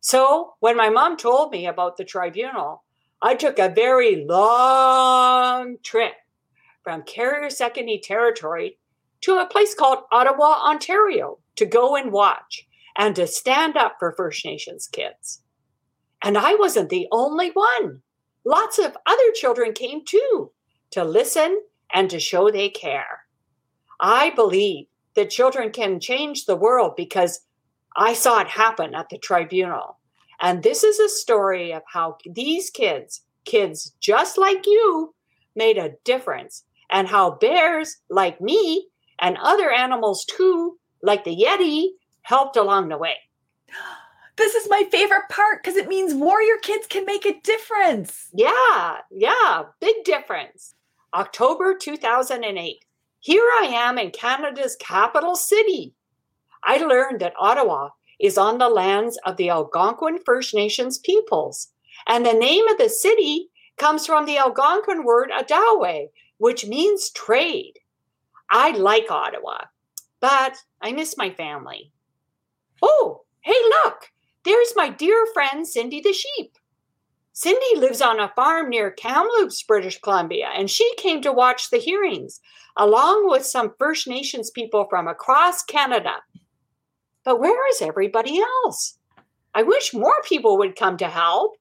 So 0.00 0.54
when 0.60 0.76
my 0.76 0.90
mom 0.90 1.16
told 1.16 1.50
me 1.50 1.66
about 1.66 1.96
the 1.96 2.04
tribunal, 2.04 2.84
I 3.22 3.34
took 3.34 3.58
a 3.58 3.68
very 3.68 4.26
long 4.26 5.76
trip 5.82 6.12
from 6.82 7.02
Carrier-Sekani 7.02 8.02
Territory 8.02 8.78
to 9.22 9.38
a 9.38 9.46
place 9.46 9.74
called 9.74 10.04
Ottawa, 10.12 10.60
Ontario, 10.62 11.38
to 11.56 11.64
go 11.64 11.96
and 11.96 12.12
watch 12.12 12.66
and 12.96 13.16
to 13.16 13.26
stand 13.26 13.76
up 13.76 13.96
for 13.98 14.12
First 14.12 14.44
Nations 14.44 14.88
kids. 14.88 15.42
And 16.22 16.38
I 16.38 16.54
wasn't 16.54 16.88
the 16.88 17.06
only 17.12 17.50
one. 17.50 18.02
Lots 18.44 18.78
of 18.78 18.96
other 19.06 19.32
children 19.34 19.72
came 19.72 20.04
too 20.04 20.50
to 20.92 21.04
listen 21.04 21.60
and 21.92 22.08
to 22.10 22.18
show 22.18 22.50
they 22.50 22.68
care. 22.68 23.24
I 24.00 24.30
believe 24.30 24.86
that 25.14 25.30
children 25.30 25.70
can 25.70 26.00
change 26.00 26.44
the 26.44 26.56
world 26.56 26.94
because 26.96 27.40
I 27.96 28.14
saw 28.14 28.40
it 28.40 28.48
happen 28.48 28.94
at 28.94 29.08
the 29.08 29.18
tribunal. 29.18 29.98
And 30.40 30.62
this 30.62 30.82
is 30.82 30.98
a 30.98 31.08
story 31.08 31.72
of 31.72 31.82
how 31.92 32.18
these 32.24 32.70
kids, 32.70 33.22
kids 33.44 33.94
just 34.00 34.36
like 34.36 34.66
you, 34.66 35.14
made 35.54 35.78
a 35.78 35.92
difference, 36.04 36.64
and 36.90 37.08
how 37.08 37.36
bears 37.36 37.96
like 38.10 38.40
me 38.40 38.88
and 39.20 39.38
other 39.40 39.70
animals 39.70 40.24
too, 40.24 40.78
like 41.02 41.24
the 41.24 41.36
Yeti, 41.36 41.90
helped 42.24 42.56
along 42.56 42.88
the 42.88 42.98
way. 42.98 43.16
This 44.36 44.56
is 44.56 44.68
my 44.68 44.82
favorite 44.90 45.28
part 45.30 45.62
because 45.62 45.76
it 45.76 45.86
means 45.86 46.12
warrior 46.12 46.56
kids 46.60 46.88
can 46.88 47.04
make 47.06 47.24
a 47.24 47.40
difference. 47.42 48.30
Yeah, 48.34 48.96
yeah, 49.08 49.62
big 49.78 50.02
difference. 50.04 50.74
October 51.14 51.76
2008. 51.78 52.84
Here 53.20 53.48
I 53.62 53.66
am 53.66 53.96
in 53.96 54.10
Canada's 54.10 54.74
capital 54.74 55.36
city. 55.36 55.94
I 56.64 56.78
learned 56.78 57.20
that 57.20 57.34
Ottawa 57.38 57.90
is 58.18 58.36
on 58.36 58.58
the 58.58 58.68
lands 58.68 59.16
of 59.24 59.36
the 59.36 59.50
Algonquin 59.50 60.18
First 60.26 60.52
Nations 60.52 60.98
peoples, 60.98 61.68
and 62.08 62.26
the 62.26 62.32
name 62.32 62.66
of 62.66 62.78
the 62.78 62.88
city 62.88 63.50
comes 63.78 64.04
from 64.04 64.26
the 64.26 64.38
Algonquin 64.38 65.04
word 65.04 65.30
Adawe, 65.30 66.08
which 66.38 66.66
means 66.66 67.10
trade. 67.10 67.78
I 68.50 68.70
like 68.72 69.10
Ottawa, 69.10 69.58
but 70.20 70.58
I 70.82 70.92
miss 70.92 71.16
my 71.16 71.30
family. 71.30 71.92
Oh, 72.86 73.22
hey, 73.40 73.56
look, 73.82 74.10
there's 74.44 74.74
my 74.76 74.90
dear 74.90 75.24
friend 75.32 75.66
Cindy 75.66 76.02
the 76.02 76.12
sheep. 76.12 76.58
Cindy 77.32 77.76
lives 77.78 78.02
on 78.02 78.20
a 78.20 78.30
farm 78.36 78.68
near 78.68 78.90
Kamloops, 78.90 79.62
British 79.62 79.98
Columbia, 80.02 80.50
and 80.54 80.70
she 80.70 80.94
came 80.96 81.22
to 81.22 81.32
watch 81.32 81.70
the 81.70 81.78
hearings 81.78 82.40
along 82.76 83.30
with 83.30 83.46
some 83.46 83.72
First 83.78 84.06
Nations 84.06 84.50
people 84.50 84.86
from 84.90 85.08
across 85.08 85.62
Canada. 85.62 86.16
But 87.24 87.40
where 87.40 87.68
is 87.70 87.80
everybody 87.80 88.38
else? 88.40 88.98
I 89.54 89.62
wish 89.62 89.94
more 89.94 90.20
people 90.28 90.58
would 90.58 90.76
come 90.76 90.98
to 90.98 91.08
help. 91.08 91.56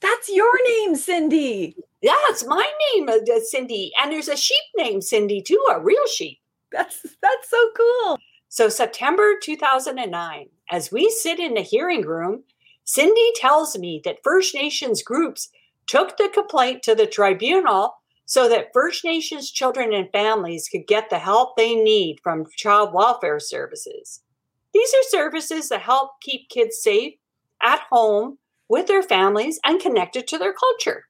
That's 0.00 0.28
your 0.28 0.52
name, 0.66 0.96
Cindy. 0.96 1.76
Yeah, 2.02 2.18
it's 2.30 2.44
my 2.44 2.68
name, 2.94 3.08
uh, 3.08 3.40
Cindy. 3.44 3.92
And 4.02 4.10
there's 4.10 4.28
a 4.28 4.36
sheep 4.36 4.64
named 4.76 5.04
Cindy 5.04 5.40
too, 5.40 5.64
a 5.70 5.80
real 5.80 6.06
sheep. 6.08 6.38
That's 6.72 7.00
that's 7.22 7.48
so 7.48 7.70
cool. 7.76 8.18
So 8.48 8.68
September 8.68 9.34
2009, 9.42 10.46
as 10.70 10.92
we 10.92 11.10
sit 11.10 11.38
in 11.38 11.54
the 11.54 11.62
hearing 11.62 12.02
room, 12.02 12.44
Cindy 12.84 13.32
tells 13.36 13.76
me 13.78 14.00
that 14.04 14.22
First 14.22 14.54
Nations 14.54 15.02
groups 15.02 15.48
took 15.86 16.16
the 16.16 16.30
complaint 16.32 16.82
to 16.82 16.94
the 16.94 17.06
tribunal 17.06 17.94
so 18.26 18.48
that 18.48 18.72
First 18.72 19.04
Nations 19.04 19.50
children 19.50 19.92
and 19.92 20.08
families 20.10 20.68
could 20.68 20.86
get 20.86 21.10
the 21.10 21.18
help 21.18 21.56
they 21.56 21.74
need 21.74 22.18
from 22.22 22.46
child 22.56 22.92
welfare 22.92 23.40
services. 23.40 24.22
These 24.72 24.92
are 24.94 25.08
services 25.10 25.68
that 25.68 25.82
help 25.82 26.12
keep 26.20 26.48
kids 26.48 26.82
safe 26.82 27.14
at 27.62 27.80
home 27.90 28.38
with 28.68 28.86
their 28.86 29.02
families 29.02 29.60
and 29.64 29.80
connected 29.80 30.26
to 30.28 30.38
their 30.38 30.52
culture. 30.52 31.04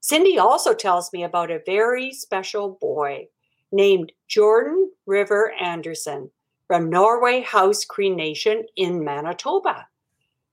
Cindy 0.00 0.38
also 0.38 0.74
tells 0.74 1.12
me 1.12 1.22
about 1.22 1.50
a 1.50 1.62
very 1.64 2.12
special 2.12 2.76
boy 2.80 3.28
named 3.70 4.12
Jordan 4.28 4.90
River 5.06 5.52
Anderson 5.60 6.30
from 6.72 6.88
Norway 6.88 7.42
House 7.42 7.84
Cree 7.84 8.08
Nation 8.08 8.64
in 8.76 9.04
Manitoba. 9.04 9.88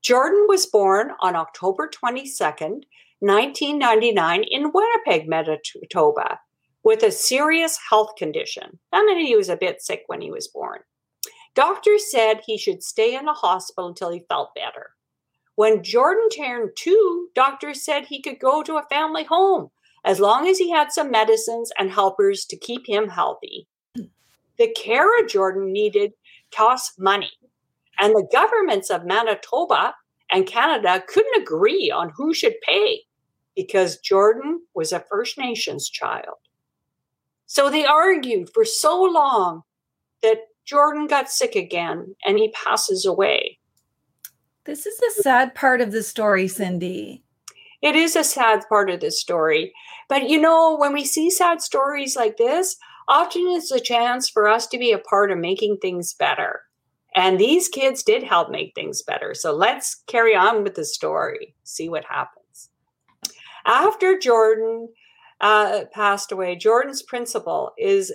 Jordan 0.02 0.44
was 0.50 0.66
born 0.66 1.12
on 1.20 1.34
October 1.34 1.88
22nd, 1.88 2.82
1999, 3.20 4.42
in 4.50 4.70
Winnipeg, 4.70 5.26
Manitoba, 5.26 6.38
with 6.84 7.04
a 7.04 7.10
serious 7.10 7.78
health 7.88 8.10
condition. 8.18 8.78
I 8.92 9.02
mean, 9.02 9.24
he 9.24 9.34
was 9.34 9.48
a 9.48 9.56
bit 9.56 9.80
sick 9.80 10.02
when 10.08 10.20
he 10.20 10.30
was 10.30 10.48
born. 10.48 10.80
Doctors 11.54 12.10
said 12.10 12.42
he 12.44 12.58
should 12.58 12.82
stay 12.82 13.14
in 13.14 13.24
the 13.24 13.32
hospital 13.32 13.88
until 13.88 14.10
he 14.10 14.26
felt 14.28 14.54
better. 14.54 14.90
When 15.54 15.82
Jordan 15.82 16.28
turned 16.28 16.72
two, 16.76 17.28
doctors 17.34 17.82
said 17.82 18.04
he 18.04 18.20
could 18.20 18.38
go 18.38 18.62
to 18.62 18.76
a 18.76 18.86
family 18.90 19.24
home 19.24 19.70
as 20.04 20.20
long 20.20 20.48
as 20.48 20.58
he 20.58 20.70
had 20.70 20.92
some 20.92 21.10
medicines 21.10 21.72
and 21.78 21.90
helpers 21.90 22.44
to 22.44 22.58
keep 22.58 22.86
him 22.86 23.08
healthy. 23.08 23.69
The 24.60 24.68
care 24.68 25.18
of 25.18 25.26
Jordan 25.26 25.72
needed 25.72 26.12
cost 26.54 26.98
money, 26.98 27.32
and 27.98 28.12
the 28.12 28.28
governments 28.30 28.90
of 28.90 29.06
Manitoba 29.06 29.94
and 30.30 30.46
Canada 30.46 31.02
couldn't 31.08 31.42
agree 31.42 31.90
on 31.90 32.12
who 32.14 32.34
should 32.34 32.60
pay 32.60 33.04
because 33.56 33.96
Jordan 34.00 34.60
was 34.74 34.92
a 34.92 35.00
First 35.00 35.38
Nations 35.38 35.88
child. 35.88 36.36
So 37.46 37.70
they 37.70 37.86
argued 37.86 38.50
for 38.52 38.66
so 38.66 39.02
long 39.02 39.62
that 40.22 40.40
Jordan 40.66 41.06
got 41.06 41.30
sick 41.30 41.56
again 41.56 42.14
and 42.26 42.38
he 42.38 42.52
passes 42.52 43.06
away. 43.06 43.58
This 44.64 44.84
is 44.84 45.00
a 45.00 45.22
sad 45.22 45.54
part 45.54 45.80
of 45.80 45.90
the 45.90 46.02
story, 46.02 46.48
Cindy. 46.48 47.24
It 47.80 47.96
is 47.96 48.14
a 48.14 48.22
sad 48.22 48.64
part 48.68 48.90
of 48.90 49.00
the 49.00 49.10
story. 49.10 49.72
But 50.10 50.28
you 50.28 50.38
know, 50.38 50.76
when 50.76 50.92
we 50.92 51.06
see 51.06 51.30
sad 51.30 51.62
stories 51.62 52.14
like 52.14 52.36
this, 52.36 52.76
often 53.10 53.42
it's 53.48 53.72
a 53.72 53.80
chance 53.80 54.30
for 54.30 54.48
us 54.48 54.66
to 54.68 54.78
be 54.78 54.92
a 54.92 54.98
part 54.98 55.30
of 55.30 55.38
making 55.38 55.78
things 55.78 56.14
better. 56.14 56.62
And 57.14 57.38
these 57.38 57.68
kids 57.68 58.04
did 58.04 58.22
help 58.22 58.50
make 58.50 58.72
things 58.74 59.02
better. 59.02 59.34
So 59.34 59.52
let's 59.52 60.02
carry 60.06 60.34
on 60.34 60.62
with 60.62 60.76
the 60.76 60.84
story, 60.84 61.54
see 61.64 61.88
what 61.88 62.04
happens. 62.04 62.70
After 63.66 64.16
Jordan 64.16 64.88
uh, 65.40 65.86
passed 65.92 66.30
away, 66.30 66.54
Jordan's 66.54 67.02
principle 67.02 67.72
is 67.76 68.14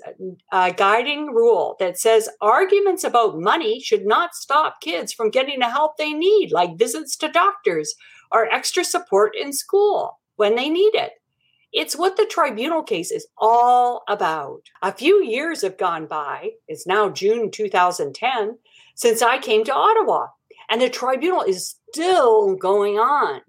a 0.53 0.71
guiding 0.71 1.33
rule 1.33 1.75
that 1.79 1.99
says 1.99 2.29
arguments 2.39 3.03
about 3.03 3.37
money 3.39 3.81
should 3.81 4.05
not 4.05 4.33
stop 4.33 4.79
kids 4.79 5.11
from 5.11 5.29
getting 5.29 5.59
the 5.59 5.69
help 5.69 5.97
they 5.97 6.13
need, 6.13 6.51
like 6.51 6.77
visits 6.77 7.17
to 7.17 7.27
doctors 7.27 7.95
or 8.31 8.45
extra 8.45 8.85
support 8.85 9.33
in 9.35 9.51
school 9.51 10.19
when 10.37 10.55
they 10.55 10.69
need 10.69 10.95
it. 10.95 11.11
It's 11.75 11.97
what 11.97 12.15
the 12.15 12.25
tribunal 12.25 12.83
case 12.83 13.11
is 13.11 13.27
all 13.37 14.03
about. 14.07 14.61
A 14.81 14.93
few 14.93 15.21
years 15.21 15.61
have 15.61 15.77
gone 15.77 16.05
by, 16.05 16.51
it's 16.69 16.87
now 16.87 17.09
June 17.09 17.51
2010, 17.51 18.57
since 18.95 19.21
I 19.21 19.39
came 19.39 19.65
to 19.65 19.73
Ottawa, 19.73 20.27
and 20.69 20.79
the 20.79 20.89
tribunal 20.89 21.41
is 21.41 21.75
still 21.91 22.55
going 22.55 22.97
on. 22.97 23.41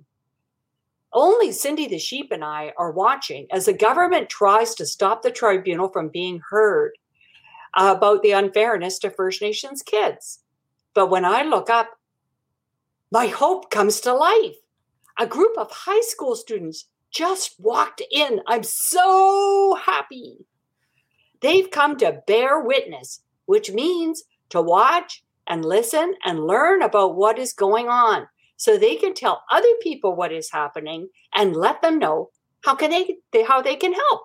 Only 1.13 1.53
Cindy 1.53 1.87
the 1.87 2.01
sheep 2.01 2.33
and 2.33 2.45
I 2.45 2.73
are 2.77 2.91
watching 2.91 3.47
as 3.53 3.67
the 3.67 3.73
government 3.73 4.29
tries 4.29 4.75
to 4.75 4.87
stop 4.87 5.23
the 5.23 5.31
tribunal 5.31 5.89
from 5.89 6.09
being 6.09 6.41
heard 6.51 6.99
about 7.79 8.25
the 8.25 8.33
unfairness 8.33 8.99
to 8.99 9.11
First 9.11 9.41
Nations 9.41 9.83
kids. 9.83 10.41
But 10.95 11.11
when 11.11 11.25
I 11.25 11.45
look 11.45 11.71
up, 11.71 11.91
my 13.13 13.29
hope 13.29 13.71
comes 13.71 14.01
to 14.01 14.13
life. 14.13 14.57
A 15.17 15.29
group 15.29 15.57
of 15.57 15.71
high 15.71 16.03
school 16.03 16.35
students 16.35 16.87
just 17.17 17.57
walked 17.59 18.03
in. 18.11 18.41
I'm 18.47 18.63
so 18.63 19.79
happy. 19.83 20.47
They've 21.41 21.71
come 21.71 21.97
to 21.99 22.21
bear 22.27 22.61
witness, 22.61 23.23
which 23.47 23.71
means 23.71 24.25
to 24.51 24.61
watch 24.61 25.23
and 25.47 25.65
listen 25.65 26.15
and 26.25 26.47
learn 26.47 26.83
about 26.83 27.17
what 27.17 27.39
is 27.39 27.53
going 27.53 27.89
on 27.89 28.27
so 28.57 28.77
they 28.77 28.97
can 28.97 29.15
tell 29.15 29.43
other 29.51 29.69
people 29.83 30.15
what 30.15 30.33
is 30.33 30.51
happening 30.51 31.09
and 31.35 31.57
let 31.57 31.83
them 31.83 31.99
know 31.99 32.31
how 32.65 32.75
can 32.75 32.91
they, 32.91 33.17
how 33.45 33.63
they 33.63 33.77
can 33.77 33.93
help. 33.93 34.23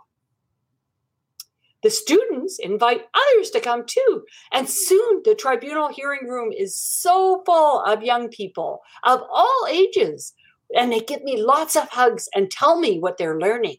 The 1.83 1.89
students 1.89 2.59
invite 2.59 3.07
others 3.13 3.49
to 3.51 3.59
come 3.59 3.85
too. 3.87 4.23
And 4.51 4.69
soon 4.69 5.21
the 5.25 5.35
tribunal 5.35 5.89
hearing 5.89 6.27
room 6.27 6.51
is 6.55 6.77
so 6.77 7.41
full 7.45 7.81
of 7.81 8.03
young 8.03 8.29
people 8.29 8.81
of 9.03 9.21
all 9.21 9.67
ages 9.69 10.33
and 10.75 10.91
they 10.91 10.99
give 10.99 11.23
me 11.23 11.41
lots 11.41 11.75
of 11.75 11.89
hugs 11.89 12.29
and 12.33 12.49
tell 12.49 12.79
me 12.79 12.99
what 12.99 13.17
they're 13.17 13.39
learning. 13.39 13.77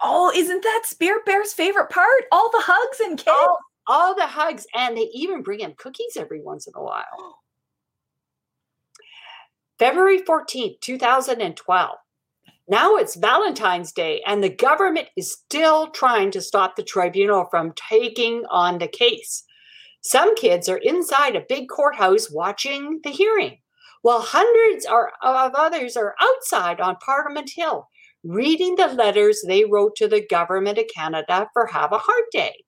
Oh, 0.00 0.32
isn't 0.34 0.62
that 0.62 0.82
Spirit 0.84 1.24
Bear's 1.24 1.52
favorite 1.52 1.90
part? 1.90 2.24
All 2.32 2.50
the 2.50 2.62
hugs 2.64 3.00
and 3.00 3.16
kids. 3.16 3.28
All, 3.28 3.58
all 3.86 4.14
the 4.14 4.26
hugs, 4.26 4.66
and 4.74 4.96
they 4.96 5.08
even 5.12 5.42
bring 5.42 5.60
him 5.60 5.74
cookies 5.76 6.16
every 6.16 6.42
once 6.42 6.66
in 6.66 6.72
a 6.76 6.82
while. 6.82 7.04
February 9.78 10.22
14th, 10.22 10.80
2012. 10.80 11.96
Now 12.68 12.96
it's 12.96 13.16
Valentine's 13.16 13.92
Day, 13.92 14.22
and 14.26 14.42
the 14.42 14.48
government 14.48 15.08
is 15.16 15.32
still 15.32 15.90
trying 15.90 16.30
to 16.32 16.40
stop 16.40 16.76
the 16.76 16.82
tribunal 16.82 17.46
from 17.50 17.72
taking 17.72 18.44
on 18.50 18.78
the 18.78 18.88
case. 18.88 19.44
Some 20.00 20.34
kids 20.34 20.68
are 20.68 20.78
inside 20.78 21.36
a 21.36 21.44
big 21.48 21.68
courthouse 21.68 22.30
watching 22.30 23.00
the 23.04 23.10
hearing 23.10 23.58
while 24.02 24.20
hundreds 24.20 24.84
are, 24.84 25.12
of 25.22 25.52
others 25.54 25.96
are 25.96 26.14
outside 26.20 26.80
on 26.80 26.96
Parliament 26.96 27.50
Hill 27.54 27.88
reading 28.24 28.76
the 28.76 28.86
letters 28.86 29.42
they 29.46 29.64
wrote 29.64 29.96
to 29.96 30.06
the 30.06 30.24
government 30.24 30.78
of 30.78 30.84
Canada 30.94 31.48
for 31.52 31.66
Have 31.66 31.92
a 31.92 31.98
Heart 31.98 32.24
Day. 32.30 32.64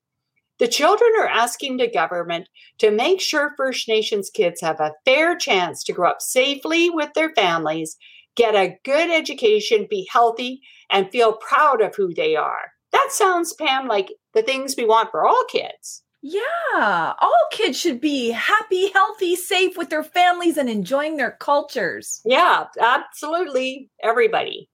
The 0.58 0.68
children 0.68 1.10
are 1.18 1.26
asking 1.26 1.76
the 1.76 1.90
government 1.90 2.48
to 2.78 2.90
make 2.90 3.20
sure 3.20 3.54
First 3.56 3.88
Nations 3.88 4.30
kids 4.30 4.60
have 4.60 4.80
a 4.80 4.92
fair 5.04 5.36
chance 5.36 5.82
to 5.84 5.92
grow 5.92 6.10
up 6.10 6.20
safely 6.20 6.90
with 6.90 7.10
their 7.14 7.32
families, 7.34 7.96
get 8.36 8.54
a 8.54 8.76
good 8.84 9.10
education, 9.10 9.88
be 9.90 10.08
healthy, 10.10 10.60
and 10.90 11.10
feel 11.10 11.34
proud 11.34 11.80
of 11.80 11.94
who 11.96 12.14
they 12.14 12.36
are. 12.36 12.70
That 12.92 13.08
sounds, 13.10 13.52
Pam, 13.52 13.88
like 13.88 14.12
the 14.32 14.42
things 14.42 14.76
we 14.76 14.86
want 14.86 15.10
for 15.10 15.26
all 15.26 15.44
kids. 15.50 16.03
Yeah, 16.26 17.12
all 17.20 17.48
kids 17.50 17.78
should 17.78 18.00
be 18.00 18.30
happy, 18.30 18.90
healthy, 18.94 19.36
safe 19.36 19.76
with 19.76 19.90
their 19.90 20.02
families 20.02 20.56
and 20.56 20.70
enjoying 20.70 21.18
their 21.18 21.32
cultures. 21.32 22.22
Yeah, 22.24 22.64
absolutely. 22.80 23.90
Everybody. 24.02 24.70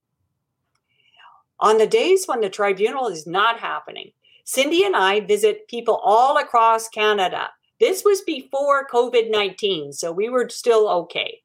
On 1.59 1.79
the 1.79 1.89
days 1.89 2.27
when 2.27 2.41
the 2.41 2.51
tribunal 2.51 3.09
is 3.09 3.27
not 3.27 3.59
happening, 3.59 4.13
Cindy 4.45 4.85
and 4.85 4.95
I 4.95 5.23
visit 5.23 5.67
people 5.67 6.01
all 6.05 6.39
across 6.39 6.89
Canada. 6.89 7.49
This 7.81 8.05
was 8.05 8.21
before 8.21 8.87
COVID 8.87 9.29
19, 9.33 9.93
so 9.93 10.13
we 10.13 10.29
were 10.29 10.49
still 10.51 10.89
okay. 10.89 11.41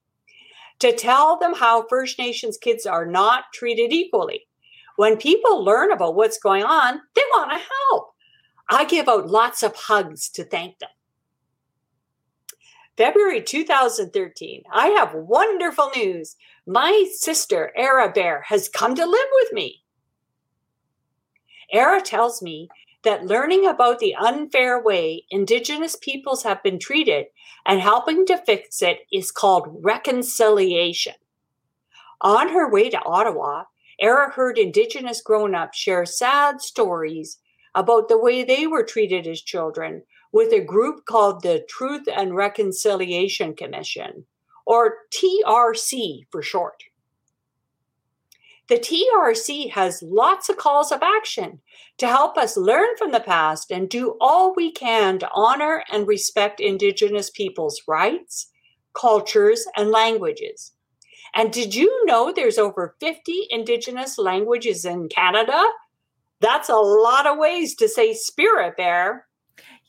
To 0.81 0.95
tell 0.95 1.39
them 1.39 1.55
how 1.55 1.87
First 1.87 2.19
Nations 2.19 2.59
kids 2.59 2.85
are 2.85 3.07
not 3.07 3.45
treated 3.55 3.91
equally. 3.91 4.45
When 4.97 5.17
people 5.17 5.65
learn 5.65 5.91
about 5.91 6.13
what's 6.13 6.37
going 6.37 6.63
on, 6.63 7.01
they 7.15 7.23
want 7.31 7.49
to 7.53 7.57
help. 7.57 8.14
I 8.69 8.85
give 8.85 9.07
out 9.07 9.27
lots 9.27 9.63
of 9.63 9.75
hugs 9.75 10.29
to 10.29 10.43
thank 10.43 10.79
them. 10.79 10.89
February 12.97 13.41
2013, 13.41 14.63
I 14.71 14.87
have 14.87 15.13
wonderful 15.13 15.91
news. 15.95 16.37
My 16.65 17.05
sister, 17.13 17.71
Era 17.75 18.11
Bear, 18.11 18.43
has 18.47 18.69
come 18.69 18.95
to 18.95 19.05
live 19.05 19.27
with 19.33 19.53
me. 19.53 19.83
Era 21.71 22.01
tells 22.01 22.41
me 22.41 22.69
that 23.03 23.25
learning 23.25 23.67
about 23.67 23.99
the 23.99 24.15
unfair 24.15 24.81
way 24.81 25.25
Indigenous 25.29 25.95
peoples 25.95 26.43
have 26.43 26.63
been 26.63 26.79
treated 26.79 27.25
and 27.65 27.81
helping 27.81 28.25
to 28.25 28.37
fix 28.37 28.81
it 28.81 28.99
is 29.11 29.31
called 29.31 29.77
reconciliation. 29.83 31.13
On 32.21 32.49
her 32.49 32.69
way 32.69 32.89
to 32.89 33.03
Ottawa, 33.03 33.65
Era 33.99 34.31
heard 34.31 34.57
Indigenous 34.57 35.21
grown 35.21 35.53
ups 35.53 35.77
share 35.77 36.05
sad 36.05 36.61
stories 36.61 37.37
about 37.75 38.07
the 38.07 38.17
way 38.17 38.43
they 38.43 38.65
were 38.65 38.83
treated 38.83 39.27
as 39.27 39.41
children 39.41 40.01
with 40.31 40.51
a 40.51 40.63
group 40.63 41.05
called 41.05 41.43
the 41.43 41.63
Truth 41.69 42.07
and 42.13 42.35
Reconciliation 42.35 43.55
Commission, 43.55 44.25
or 44.65 44.95
TRC 45.13 46.21
for 46.31 46.41
short. 46.41 46.83
The 48.67 48.79
TRC 48.79 49.71
has 49.71 50.01
lots 50.01 50.49
of 50.49 50.57
calls 50.57 50.91
of 50.91 51.03
action 51.03 51.59
to 51.99 52.07
help 52.07 52.35
us 52.35 52.57
learn 52.57 52.97
from 52.97 53.11
the 53.11 53.19
past 53.19 53.69
and 53.69 53.87
do 53.87 54.17
all 54.19 54.55
we 54.55 54.71
can 54.71 55.19
to 55.19 55.29
honor 55.35 55.83
and 55.91 56.07
respect 56.07 56.59
Indigenous 56.59 57.29
peoples' 57.29 57.81
rights, 57.87 58.51
cultures, 58.99 59.67
and 59.77 59.91
languages. 59.91 60.71
And 61.35 61.51
did 61.51 61.75
you 61.75 62.05
know 62.05 62.31
there's 62.31 62.57
over 62.57 62.95
50 62.99 63.47
Indigenous 63.51 64.17
languages 64.17 64.83
in 64.83 65.09
Canada? 65.09 65.63
That's 66.41 66.69
a 66.69 66.75
lot 66.75 67.27
of 67.27 67.37
ways 67.37 67.75
to 67.75 67.87
say 67.87 68.13
spirit 68.13 68.77
bear. 68.77 69.25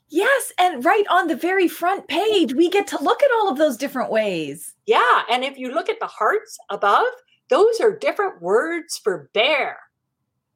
Yes, 0.08 0.52
and 0.58 0.84
right 0.84 1.04
on 1.10 1.26
the 1.26 1.34
very 1.36 1.66
front 1.66 2.06
page, 2.06 2.54
we 2.54 2.70
get 2.70 2.86
to 2.88 3.02
look 3.02 3.22
at 3.22 3.30
all 3.36 3.50
of 3.50 3.58
those 3.58 3.76
different 3.76 4.10
ways. 4.10 4.74
Yeah, 4.86 5.22
and 5.30 5.42
if 5.42 5.58
you 5.58 5.72
look 5.72 5.88
at 5.88 5.98
the 5.98 6.06
hearts 6.06 6.56
above, 6.70 7.06
those 7.50 7.80
are 7.80 7.96
different 7.96 8.40
words 8.40 8.98
for 9.02 9.30
bear. 9.34 9.78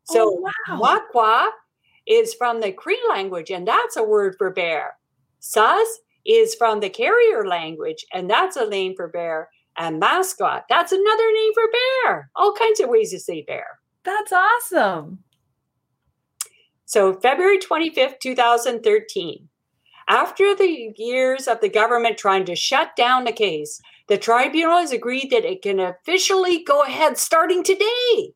So 0.05 0.39
oh, 0.39 0.51
wow. 0.69 1.01
Wakwa 1.15 1.49
is 2.07 2.35
from 2.35 2.61
the 2.61 2.73
Cree 2.73 3.01
language, 3.09 3.51
and 3.51 3.67
that's 3.67 3.97
a 3.97 4.05
word 4.05 4.37
for 4.39 4.51
bear. 4.51 4.93
Sus 5.41 5.87
is 6.25 6.55
from 6.55 6.81
the 6.81 6.91
carrier 6.91 7.47
language, 7.47 8.05
and 8.13 8.31
that's 8.31 8.57
a 8.57 8.69
name 8.69 8.95
for 8.97 9.09
bear. 9.09 9.49
And 9.77 9.99
mascot, 9.99 10.65
that's 10.69 10.93
another 10.93 11.33
name 11.33 11.53
for 11.55 11.63
bear. 11.73 12.31
All 12.37 12.53
kinds 12.53 12.81
of 12.81 12.89
ways 12.89 13.11
to 13.11 13.21
say 13.21 13.43
bear. 13.43 13.67
That's 14.05 14.33
awesome. 14.33 15.21
So, 16.91 17.15
February 17.15 17.61
25th, 17.61 18.19
2013, 18.19 19.49
after 20.09 20.57
the 20.57 20.93
years 20.97 21.47
of 21.47 21.61
the 21.61 21.69
government 21.69 22.19
trying 22.19 22.45
to 22.47 22.57
shut 22.57 22.97
down 22.97 23.23
the 23.23 23.31
case, 23.31 23.81
the 24.09 24.19
tribunal 24.19 24.79
has 24.79 24.91
agreed 24.91 25.31
that 25.31 25.45
it 25.45 25.63
can 25.63 25.79
officially 25.79 26.65
go 26.65 26.83
ahead 26.83 27.17
starting 27.17 27.63
today. 27.63 28.33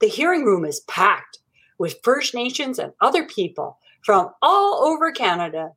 The 0.00 0.08
hearing 0.08 0.44
room 0.44 0.64
is 0.64 0.80
packed 0.88 1.38
with 1.78 2.00
First 2.02 2.34
Nations 2.34 2.80
and 2.80 2.94
other 3.00 3.26
people 3.26 3.78
from 4.02 4.30
all 4.42 4.84
over 4.84 5.12
Canada. 5.12 5.70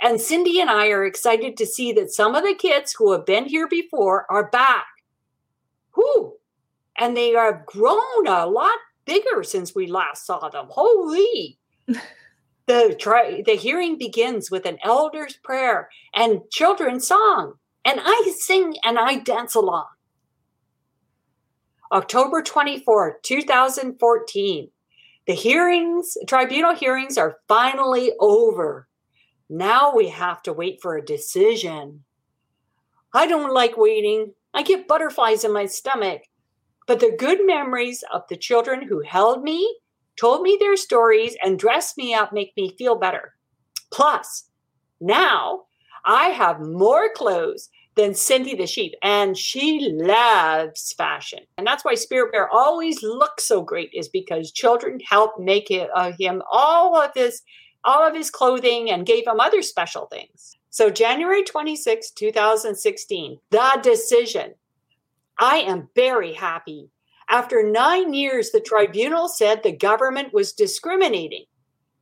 And 0.00 0.20
Cindy 0.20 0.60
and 0.60 0.68
I 0.68 0.88
are 0.88 1.04
excited 1.04 1.56
to 1.58 1.64
see 1.64 1.92
that 1.92 2.10
some 2.10 2.34
of 2.34 2.42
the 2.42 2.56
kids 2.56 2.92
who 2.98 3.12
have 3.12 3.24
been 3.24 3.44
here 3.44 3.68
before 3.68 4.26
are 4.28 4.50
back. 4.50 4.86
Whoo! 5.96 6.38
And 6.98 7.16
they 7.16 7.30
have 7.30 7.66
grown 7.66 8.26
a 8.26 8.46
lot 8.46 8.78
bigger 9.04 9.42
since 9.42 9.74
we 9.74 9.86
last 9.86 10.26
saw 10.26 10.48
them. 10.48 10.66
Holy! 10.68 11.58
the 12.66 12.96
try 12.98 13.42
the 13.44 13.56
hearing 13.56 13.98
begins 13.98 14.50
with 14.50 14.66
an 14.66 14.78
elder's 14.84 15.36
prayer 15.36 15.88
and 16.14 16.42
children's 16.50 17.06
song 17.08 17.54
and 17.84 18.00
I 18.02 18.32
sing 18.38 18.76
and 18.84 18.98
I 18.98 19.16
dance 19.18 19.54
along. 19.54 19.86
October 21.90 22.42
24, 22.42 23.18
2014. 23.22 24.70
The 25.26 25.34
hearings, 25.34 26.16
tribunal 26.26 26.74
hearings 26.74 27.18
are 27.18 27.36
finally 27.48 28.12
over. 28.18 28.88
Now 29.48 29.94
we 29.94 30.08
have 30.08 30.42
to 30.44 30.52
wait 30.52 30.80
for 30.80 30.96
a 30.96 31.04
decision. 31.04 32.04
I 33.12 33.26
don't 33.26 33.52
like 33.52 33.76
waiting. 33.76 34.32
I 34.54 34.62
get 34.62 34.88
butterflies 34.88 35.44
in 35.44 35.52
my 35.52 35.66
stomach. 35.66 36.22
But 36.92 37.00
the 37.00 37.16
good 37.18 37.46
memories 37.46 38.04
of 38.12 38.28
the 38.28 38.36
children 38.36 38.86
who 38.86 39.00
held 39.00 39.42
me, 39.42 39.78
told 40.20 40.42
me 40.42 40.58
their 40.60 40.76
stories, 40.76 41.34
and 41.42 41.58
dressed 41.58 41.96
me 41.96 42.12
up 42.12 42.34
make 42.34 42.52
me 42.54 42.76
feel 42.76 42.96
better. 42.96 43.32
Plus, 43.90 44.50
now 45.00 45.62
I 46.04 46.26
have 46.26 46.60
more 46.60 47.10
clothes 47.14 47.70
than 47.94 48.14
Cindy 48.14 48.54
the 48.54 48.66
sheep, 48.66 48.92
and 49.02 49.38
she 49.38 49.88
loves 49.90 50.92
fashion. 50.92 51.38
And 51.56 51.66
that's 51.66 51.82
why 51.82 51.94
Spirit 51.94 52.32
Bear 52.32 52.50
always 52.50 53.02
looks 53.02 53.44
so 53.48 53.62
great, 53.62 53.88
is 53.94 54.10
because 54.10 54.52
children 54.52 55.00
helped 55.00 55.40
make 55.40 55.70
it, 55.70 55.88
uh, 55.96 56.12
him 56.18 56.42
all 56.52 56.94
of 57.00 57.12
his 57.14 57.40
all 57.84 58.06
of 58.06 58.14
his 58.14 58.30
clothing 58.30 58.90
and 58.90 59.06
gave 59.06 59.26
him 59.26 59.40
other 59.40 59.62
special 59.62 60.08
things. 60.08 60.58
So 60.68 60.90
January 60.90 61.42
26, 61.42 62.10
2016, 62.10 63.38
the 63.48 63.80
decision. 63.82 64.52
I 65.38 65.58
am 65.58 65.88
very 65.94 66.32
happy. 66.32 66.90
After 67.28 67.62
nine 67.62 68.12
years, 68.14 68.50
the 68.50 68.60
tribunal 68.60 69.28
said 69.28 69.62
the 69.62 69.72
government 69.72 70.32
was 70.34 70.52
discriminating. 70.52 71.44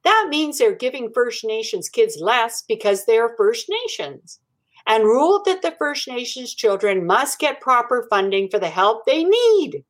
That 0.02 0.28
means 0.30 0.58
they're 0.58 0.74
giving 0.74 1.12
First 1.12 1.44
Nations 1.44 1.88
kids 1.88 2.18
less 2.20 2.62
because 2.66 3.04
they're 3.04 3.36
First 3.36 3.68
Nations 3.68 4.40
and 4.86 5.04
ruled 5.04 5.44
that 5.44 5.62
the 5.62 5.74
First 5.78 6.08
Nations 6.08 6.54
children 6.54 7.06
must 7.06 7.38
get 7.38 7.60
proper 7.60 8.06
funding 8.10 8.48
for 8.48 8.58
the 8.58 8.68
help 8.68 9.04
they 9.04 9.24
need. 9.24 9.84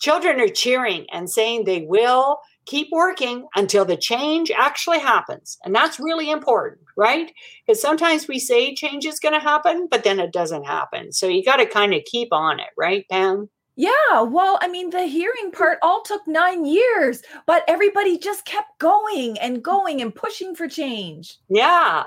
Children 0.00 0.40
are 0.40 0.48
cheering 0.48 1.06
and 1.12 1.30
saying 1.30 1.64
they 1.64 1.82
will 1.82 2.40
keep 2.68 2.88
working 2.92 3.46
until 3.56 3.84
the 3.84 3.96
change 3.96 4.50
actually 4.50 4.98
happens. 4.98 5.58
And 5.64 5.74
that's 5.74 5.98
really 5.98 6.30
important, 6.30 6.82
right? 6.96 7.32
Because 7.66 7.80
sometimes 7.80 8.28
we 8.28 8.38
say 8.38 8.74
change 8.74 9.06
is 9.06 9.18
going 9.18 9.34
to 9.34 9.40
happen, 9.40 9.88
but 9.90 10.04
then 10.04 10.20
it 10.20 10.32
doesn't 10.32 10.64
happen. 10.64 11.12
So 11.12 11.26
you 11.26 11.42
got 11.42 11.56
to 11.56 11.66
kind 11.66 11.94
of 11.94 12.04
keep 12.04 12.28
on 12.30 12.60
it, 12.60 12.68
right, 12.76 13.06
Pam? 13.10 13.48
Yeah, 13.76 14.22
well, 14.22 14.58
I 14.60 14.68
mean, 14.68 14.90
the 14.90 15.04
hearing 15.04 15.52
part 15.52 15.78
all 15.82 16.02
took 16.02 16.26
nine 16.26 16.64
years, 16.64 17.22
but 17.46 17.64
everybody 17.68 18.18
just 18.18 18.44
kept 18.44 18.78
going 18.78 19.38
and 19.38 19.62
going 19.62 20.02
and 20.02 20.14
pushing 20.14 20.54
for 20.54 20.68
change. 20.68 21.38
Yeah. 21.48 22.02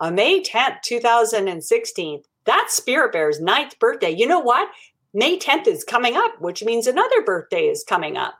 On 0.00 0.14
May 0.14 0.42
10th, 0.42 0.82
2016, 0.84 2.22
that's 2.44 2.74
Spirit 2.74 3.12
Bear's 3.12 3.40
ninth 3.40 3.78
birthday. 3.78 4.10
You 4.10 4.26
know 4.26 4.40
what? 4.40 4.68
May 5.12 5.38
10th 5.38 5.66
is 5.66 5.84
coming 5.84 6.16
up, 6.16 6.40
which 6.40 6.62
means 6.62 6.86
another 6.86 7.22
birthday 7.22 7.62
is 7.62 7.82
coming 7.82 8.16
up. 8.16 8.34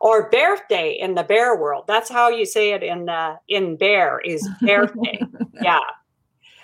Or 0.00 0.30
birthday 0.30 0.92
in 0.92 1.14
the 1.14 1.24
bear 1.24 1.56
world. 1.56 1.84
That's 1.88 2.08
how 2.08 2.28
you 2.28 2.46
say 2.46 2.72
it 2.72 2.82
in 2.82 3.08
uh, 3.08 3.36
in 3.48 3.76
bear 3.76 4.20
is 4.20 4.48
birthday. 4.60 5.20
yeah. 5.62 5.80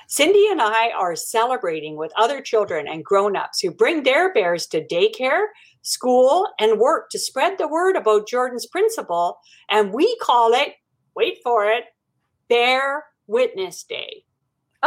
Cindy 0.06 0.46
and 0.50 0.60
I 0.60 0.90
are 0.90 1.16
celebrating 1.16 1.96
with 1.96 2.12
other 2.16 2.40
children 2.40 2.86
and 2.86 3.04
grown-ups 3.04 3.60
who 3.60 3.70
bring 3.70 4.02
their 4.02 4.32
bears 4.32 4.66
to 4.66 4.86
daycare, 4.86 5.46
school, 5.82 6.46
and 6.60 6.78
work 6.78 7.08
to 7.10 7.18
spread 7.18 7.58
the 7.58 7.66
word 7.66 7.96
about 7.96 8.28
Jordan's 8.28 8.66
principle. 8.66 9.38
And 9.70 9.92
we 9.92 10.16
call 10.20 10.52
it, 10.52 10.74
wait 11.16 11.38
for 11.42 11.66
it, 11.66 11.84
Bear 12.48 13.04
Witness 13.26 13.82
Day. 13.82 14.24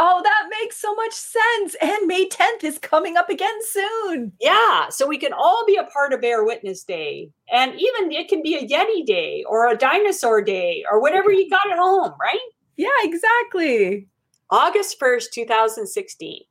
Oh, 0.00 0.20
that 0.22 0.48
makes 0.60 0.76
so 0.76 0.94
much 0.94 1.12
sense. 1.12 1.74
And 1.82 2.06
May 2.06 2.28
10th 2.28 2.62
is 2.62 2.78
coming 2.78 3.16
up 3.16 3.28
again 3.28 3.58
soon. 3.62 4.32
Yeah. 4.40 4.90
So 4.90 5.08
we 5.08 5.18
can 5.18 5.32
all 5.32 5.64
be 5.66 5.74
a 5.74 5.90
part 5.90 6.12
of 6.12 6.20
Bear 6.20 6.44
Witness 6.44 6.84
Day. 6.84 7.30
And 7.52 7.72
even 7.72 8.12
it 8.12 8.28
can 8.28 8.40
be 8.40 8.54
a 8.54 8.68
Yeti 8.68 9.04
Day 9.04 9.44
or 9.48 9.66
a 9.66 9.76
dinosaur 9.76 10.40
day 10.40 10.84
or 10.88 11.00
whatever 11.00 11.32
you 11.32 11.50
got 11.50 11.68
at 11.68 11.78
home, 11.78 12.12
right? 12.20 12.38
Yeah, 12.76 12.88
exactly. 13.02 14.06
August 14.50 15.00
1st, 15.00 15.32
2016. 15.32 16.42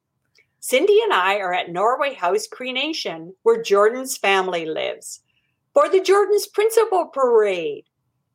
Cindy 0.60 1.00
and 1.02 1.14
I 1.14 1.38
are 1.38 1.54
at 1.54 1.72
Norway 1.72 2.16
House 2.16 2.48
Cree 2.48 2.74
Nation, 2.74 3.34
where 3.44 3.62
Jordan's 3.64 4.18
family 4.18 4.66
lives, 4.66 5.22
for 5.74 5.88
the 5.88 6.02
Jordan's 6.02 6.48
Principle 6.48 7.06
Parade. 7.14 7.86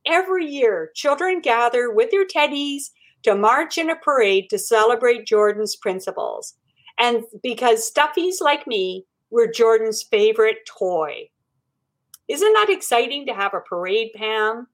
Every 0.07 0.47
year, 0.47 0.91
children 0.95 1.43
gather 1.43 1.93
with 1.93 2.11
their 2.11 2.27
teddies 2.27 2.85
to 3.23 3.35
march 3.35 3.79
in 3.79 3.91
a 3.91 3.97
parade 3.97 4.51
to 4.51 4.59
celebrate 4.59 5.27
Jordan's 5.27 5.77
principles. 5.77 6.55
And 6.99 7.25
because 7.43 7.91
stuffies 7.91 8.41
like 8.41 8.67
me 8.67 9.07
were 9.31 9.47
Jordan's 9.47 10.03
favorite 10.03 10.59
toy. 10.67 11.29
Isn't 12.29 12.53
that 12.53 12.71
exciting 12.71 13.27
to 13.27 13.35
have 13.35 13.55
a 13.55 13.61
parade, 13.61 14.11
Pam? 14.15 14.69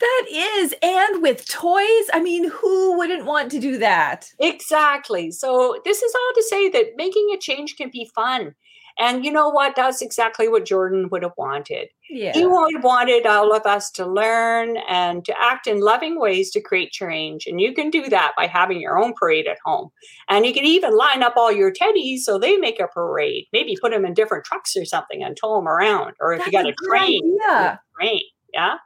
That 0.00 0.26
is. 0.30 0.74
And 0.82 1.22
with 1.22 1.48
toys, 1.48 2.08
I 2.12 2.20
mean, 2.22 2.50
who 2.50 2.96
wouldn't 2.96 3.24
want 3.24 3.50
to 3.52 3.60
do 3.60 3.78
that? 3.78 4.28
Exactly. 4.40 5.30
So, 5.30 5.80
this 5.84 6.02
is 6.02 6.14
all 6.14 6.32
to 6.34 6.42
say 6.42 6.68
that 6.70 6.96
making 6.96 7.30
a 7.32 7.38
change 7.38 7.76
can 7.76 7.90
be 7.90 8.10
fun. 8.14 8.54
And 8.98 9.24
you 9.24 9.32
know 9.32 9.48
what? 9.48 9.74
That's 9.76 10.02
exactly 10.02 10.48
what 10.48 10.64
Jordan 10.64 11.08
would 11.10 11.22
have 11.22 11.32
wanted. 11.36 11.88
Yeah. 12.08 12.32
He 12.32 12.44
would 12.44 12.82
wanted 12.82 13.26
all 13.26 13.54
of 13.54 13.64
us 13.66 13.90
to 13.92 14.06
learn 14.06 14.76
and 14.88 15.24
to 15.24 15.34
act 15.40 15.66
in 15.66 15.80
loving 15.80 16.18
ways 16.20 16.50
to 16.52 16.60
create 16.60 16.92
change. 16.92 17.46
And 17.46 17.60
you 17.60 17.74
can 17.74 17.90
do 17.90 18.08
that 18.08 18.32
by 18.36 18.46
having 18.46 18.80
your 18.80 18.98
own 18.98 19.14
parade 19.14 19.46
at 19.46 19.58
home. 19.64 19.90
And 20.28 20.44
you 20.44 20.52
can 20.52 20.64
even 20.64 20.96
line 20.96 21.22
up 21.22 21.34
all 21.36 21.52
your 21.52 21.72
teddies 21.72 22.20
so 22.20 22.38
they 22.38 22.56
make 22.56 22.80
a 22.80 22.88
parade. 22.88 23.46
Maybe 23.52 23.76
put 23.80 23.92
them 23.92 24.04
in 24.04 24.14
different 24.14 24.44
trucks 24.44 24.76
or 24.76 24.84
something 24.84 25.22
and 25.22 25.36
tow 25.36 25.56
them 25.56 25.68
around. 25.68 26.14
Or 26.20 26.32
if 26.32 26.40
That's 26.40 26.52
you 26.52 26.58
got 26.58 26.68
a 26.68 26.74
train, 26.88 27.38
idea. 27.40 27.80
train. 27.98 28.22
Yeah. 28.52 28.76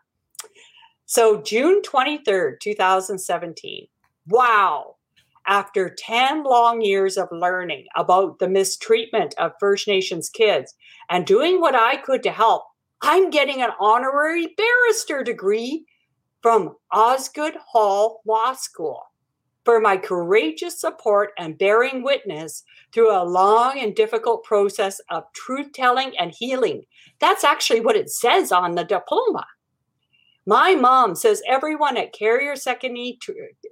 So 1.06 1.40
June 1.42 1.82
23rd, 1.82 2.60
2017. 2.60 3.86
Wow 4.28 4.95
after 5.46 5.94
10 5.96 6.44
long 6.44 6.80
years 6.80 7.16
of 7.16 7.28
learning 7.30 7.86
about 7.96 8.38
the 8.38 8.48
mistreatment 8.48 9.34
of 9.38 9.52
First 9.60 9.88
Nations 9.88 10.28
kids 10.28 10.74
and 11.08 11.26
doing 11.26 11.60
what 11.60 11.74
I 11.74 11.96
could 11.96 12.22
to 12.24 12.30
help, 12.30 12.64
I'm 13.02 13.30
getting 13.30 13.62
an 13.62 13.70
honorary 13.80 14.54
barrister 14.56 15.22
degree 15.22 15.86
from 16.42 16.76
Osgoode 16.92 17.56
Hall 17.72 18.20
Law 18.26 18.54
School 18.54 19.02
for 19.64 19.80
my 19.80 19.96
courageous 19.96 20.80
support 20.80 21.30
and 21.36 21.58
bearing 21.58 22.02
witness 22.02 22.62
through 22.92 23.10
a 23.10 23.24
long 23.24 23.78
and 23.78 23.94
difficult 23.96 24.44
process 24.44 25.00
of 25.10 25.24
truth 25.34 25.72
telling 25.74 26.16
and 26.16 26.32
healing. 26.38 26.82
That's 27.20 27.42
actually 27.42 27.80
what 27.80 27.96
it 27.96 28.08
says 28.08 28.52
on 28.52 28.76
the 28.76 28.84
diploma. 28.84 29.44
My 30.46 30.76
mom 30.76 31.16
says 31.16 31.42
everyone 31.48 31.96
at 31.96 32.12
Carrier 32.12 32.54
Sekani 32.54 33.18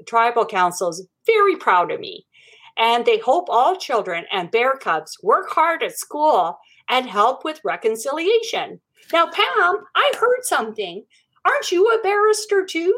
Tribal 0.06 0.44
Council 0.44 0.88
is 0.88 1.06
very 1.24 1.54
proud 1.54 1.92
of 1.92 2.00
me. 2.00 2.26
And 2.76 3.06
they 3.06 3.18
hope 3.18 3.46
all 3.48 3.76
children 3.76 4.24
and 4.32 4.50
bear 4.50 4.74
cubs 4.74 5.16
work 5.22 5.50
hard 5.50 5.84
at 5.84 5.96
school 5.96 6.58
and 6.88 7.06
help 7.08 7.44
with 7.44 7.60
reconciliation. 7.64 8.80
Now, 9.12 9.26
Pam, 9.30 9.76
I 9.94 10.12
heard 10.18 10.42
something. 10.42 11.04
Aren't 11.44 11.70
you 11.70 11.86
a 11.86 12.02
barrister 12.02 12.66
too? 12.66 12.94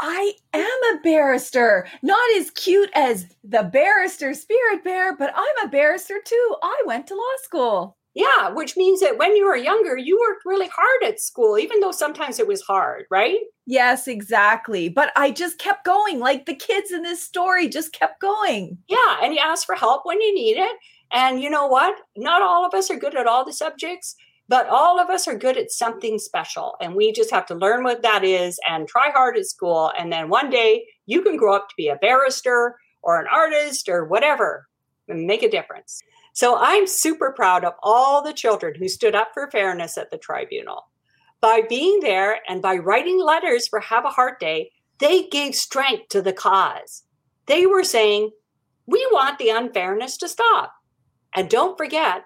I 0.00 0.32
am 0.54 0.64
a 0.64 1.00
barrister. 1.04 1.86
Not 2.02 2.36
as 2.36 2.50
cute 2.50 2.90
as 2.94 3.26
the 3.44 3.62
barrister 3.62 4.34
spirit 4.34 4.82
bear, 4.82 5.16
but 5.16 5.32
I'm 5.36 5.66
a 5.66 5.70
barrister 5.70 6.20
too. 6.24 6.56
I 6.62 6.82
went 6.86 7.06
to 7.08 7.14
law 7.14 7.36
school. 7.44 7.96
Yeah, 8.14 8.50
which 8.50 8.76
means 8.76 9.00
that 9.00 9.18
when 9.18 9.36
you 9.36 9.44
were 9.44 9.56
younger, 9.56 9.96
you 9.96 10.18
worked 10.18 10.44
really 10.44 10.68
hard 10.68 11.04
at 11.04 11.20
school, 11.20 11.56
even 11.56 11.78
though 11.78 11.92
sometimes 11.92 12.40
it 12.40 12.48
was 12.48 12.60
hard, 12.62 13.04
right? 13.10 13.38
Yes, 13.66 14.08
exactly. 14.08 14.88
But 14.88 15.12
I 15.14 15.30
just 15.30 15.58
kept 15.58 15.84
going, 15.84 16.18
like 16.18 16.46
the 16.46 16.56
kids 16.56 16.90
in 16.90 17.02
this 17.02 17.22
story 17.22 17.68
just 17.68 17.92
kept 17.92 18.20
going. 18.20 18.78
Yeah, 18.88 19.18
and 19.22 19.32
you 19.32 19.40
ask 19.40 19.64
for 19.64 19.76
help 19.76 20.02
when 20.04 20.20
you 20.20 20.34
need 20.34 20.56
it. 20.56 20.76
And 21.12 21.40
you 21.40 21.50
know 21.50 21.66
what? 21.66 21.96
Not 22.16 22.42
all 22.42 22.66
of 22.66 22.74
us 22.74 22.90
are 22.90 22.98
good 22.98 23.16
at 23.16 23.28
all 23.28 23.44
the 23.44 23.52
subjects, 23.52 24.16
but 24.48 24.66
all 24.68 24.98
of 24.98 25.08
us 25.08 25.28
are 25.28 25.38
good 25.38 25.56
at 25.56 25.70
something 25.70 26.18
special. 26.18 26.74
And 26.80 26.96
we 26.96 27.12
just 27.12 27.30
have 27.30 27.46
to 27.46 27.54
learn 27.54 27.84
what 27.84 28.02
that 28.02 28.24
is 28.24 28.58
and 28.68 28.88
try 28.88 29.10
hard 29.12 29.36
at 29.36 29.46
school. 29.46 29.92
And 29.96 30.12
then 30.12 30.28
one 30.28 30.50
day 30.50 30.84
you 31.06 31.22
can 31.22 31.36
grow 31.36 31.54
up 31.54 31.68
to 31.68 31.74
be 31.76 31.88
a 31.88 31.96
barrister 31.96 32.76
or 33.02 33.20
an 33.20 33.26
artist 33.32 33.88
or 33.88 34.04
whatever 34.04 34.66
and 35.08 35.26
make 35.26 35.44
a 35.44 35.50
difference. 35.50 36.00
So 36.40 36.56
I'm 36.56 36.86
super 36.86 37.32
proud 37.32 37.66
of 37.66 37.74
all 37.82 38.22
the 38.22 38.32
children 38.32 38.74
who 38.74 38.88
stood 38.88 39.14
up 39.14 39.28
for 39.34 39.50
fairness 39.50 39.98
at 39.98 40.10
the 40.10 40.16
tribunal. 40.16 40.86
By 41.42 41.60
being 41.68 42.00
there 42.00 42.38
and 42.48 42.62
by 42.62 42.76
writing 42.76 43.20
letters 43.20 43.68
for 43.68 43.78
Have 43.78 44.06
a 44.06 44.08
Heart 44.08 44.40
Day, 44.40 44.70
they 45.00 45.28
gave 45.28 45.54
strength 45.54 46.08
to 46.08 46.22
the 46.22 46.32
cause. 46.32 47.02
They 47.44 47.66
were 47.66 47.84
saying, 47.84 48.30
We 48.86 49.06
want 49.12 49.38
the 49.38 49.50
unfairness 49.50 50.16
to 50.16 50.30
stop. 50.30 50.72
And 51.34 51.50
don't 51.50 51.76
forget, 51.76 52.22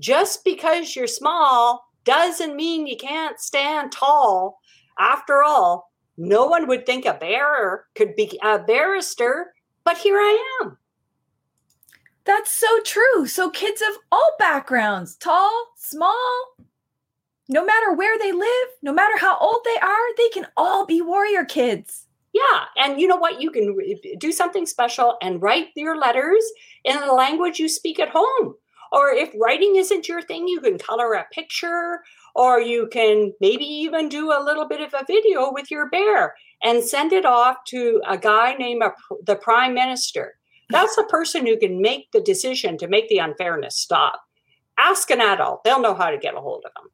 just 0.00 0.44
because 0.44 0.96
you're 0.96 1.06
small 1.06 1.84
doesn't 2.02 2.56
mean 2.56 2.88
you 2.88 2.96
can't 2.96 3.38
stand 3.38 3.92
tall. 3.92 4.58
After 4.98 5.44
all, 5.44 5.92
no 6.16 6.46
one 6.46 6.66
would 6.66 6.84
think 6.84 7.06
a 7.06 7.14
bearer 7.14 7.86
could 7.94 8.16
be 8.16 8.40
a 8.42 8.58
barrister, 8.58 9.54
but 9.84 9.98
here 9.98 10.16
I 10.16 10.58
am. 10.64 10.78
That's 12.24 12.50
so 12.50 12.80
true. 12.84 13.26
So 13.26 13.50
kids 13.50 13.82
of 13.82 13.96
all 14.10 14.32
backgrounds, 14.38 15.16
tall, 15.16 15.72
small, 15.76 16.54
no 17.48 17.64
matter 17.64 17.92
where 17.92 18.18
they 18.18 18.32
live, 18.32 18.68
no 18.82 18.92
matter 18.92 19.18
how 19.18 19.36
old 19.38 19.60
they 19.64 19.78
are, 19.80 20.16
they 20.16 20.28
can 20.28 20.46
all 20.56 20.86
be 20.86 21.02
warrior 21.02 21.44
kids. 21.44 22.06
Yeah. 22.32 22.64
And 22.76 23.00
you 23.00 23.08
know 23.08 23.16
what? 23.16 23.42
You 23.42 23.50
can 23.50 23.76
do 24.18 24.32
something 24.32 24.66
special 24.66 25.16
and 25.20 25.42
write 25.42 25.68
your 25.76 25.98
letters 25.98 26.44
in 26.84 26.98
the 26.98 27.12
language 27.12 27.58
you 27.58 27.68
speak 27.68 28.00
at 28.00 28.08
home. 28.08 28.54
Or 28.90 29.10
if 29.10 29.32
writing 29.40 29.76
isn't 29.76 30.08
your 30.08 30.22
thing, 30.22 30.48
you 30.48 30.60
can 30.60 30.78
color 30.78 31.14
a 31.14 31.26
picture 31.32 32.00
or 32.34 32.60
you 32.60 32.88
can 32.90 33.32
maybe 33.40 33.64
even 33.64 34.08
do 34.08 34.30
a 34.30 34.42
little 34.42 34.66
bit 34.66 34.80
of 34.80 34.94
a 34.94 35.04
video 35.06 35.52
with 35.52 35.70
your 35.70 35.88
bear 35.90 36.34
and 36.62 36.84
send 36.84 37.12
it 37.12 37.26
off 37.26 37.56
to 37.68 38.00
a 38.06 38.16
guy 38.16 38.54
named 38.54 38.82
a, 38.82 38.92
the 39.24 39.36
prime 39.36 39.74
minister. 39.74 40.34
That's 40.72 40.96
the 40.96 41.04
person 41.04 41.46
who 41.46 41.58
can 41.58 41.80
make 41.80 42.10
the 42.12 42.20
decision 42.20 42.78
to 42.78 42.88
make 42.88 43.08
the 43.08 43.18
unfairness 43.18 43.76
stop. 43.76 44.22
Ask 44.78 45.10
an 45.10 45.20
adult, 45.20 45.64
they'll 45.64 45.80
know 45.80 45.94
how 45.94 46.10
to 46.10 46.18
get 46.18 46.34
a 46.34 46.40
hold 46.40 46.64
of 46.64 46.72
them. 46.74 46.90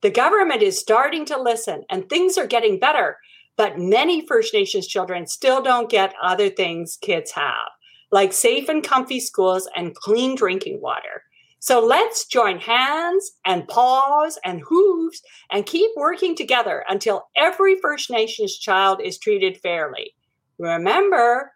The 0.00 0.10
government 0.10 0.62
is 0.62 0.78
starting 0.78 1.24
to 1.26 1.40
listen 1.40 1.84
and 1.90 2.08
things 2.08 2.36
are 2.36 2.46
getting 2.46 2.78
better, 2.78 3.18
but 3.56 3.78
many 3.78 4.26
First 4.26 4.52
Nations 4.52 4.86
children 4.86 5.26
still 5.26 5.62
don't 5.62 5.90
get 5.90 6.14
other 6.22 6.50
things 6.50 6.98
kids 7.00 7.30
have, 7.32 7.68
like 8.10 8.32
safe 8.32 8.68
and 8.68 8.84
comfy 8.84 9.18
schools 9.18 9.68
and 9.74 9.94
clean 9.94 10.34
drinking 10.34 10.80
water. 10.80 11.22
So 11.58 11.82
let's 11.82 12.26
join 12.26 12.58
hands 12.58 13.32
and 13.46 13.66
paws 13.66 14.38
and 14.44 14.60
hooves 14.68 15.22
and 15.50 15.64
keep 15.64 15.90
working 15.96 16.36
together 16.36 16.84
until 16.90 17.28
every 17.34 17.76
First 17.80 18.10
Nations 18.10 18.58
child 18.58 19.00
is 19.02 19.16
treated 19.16 19.56
fairly. 19.62 20.14
Remember, 20.58 21.53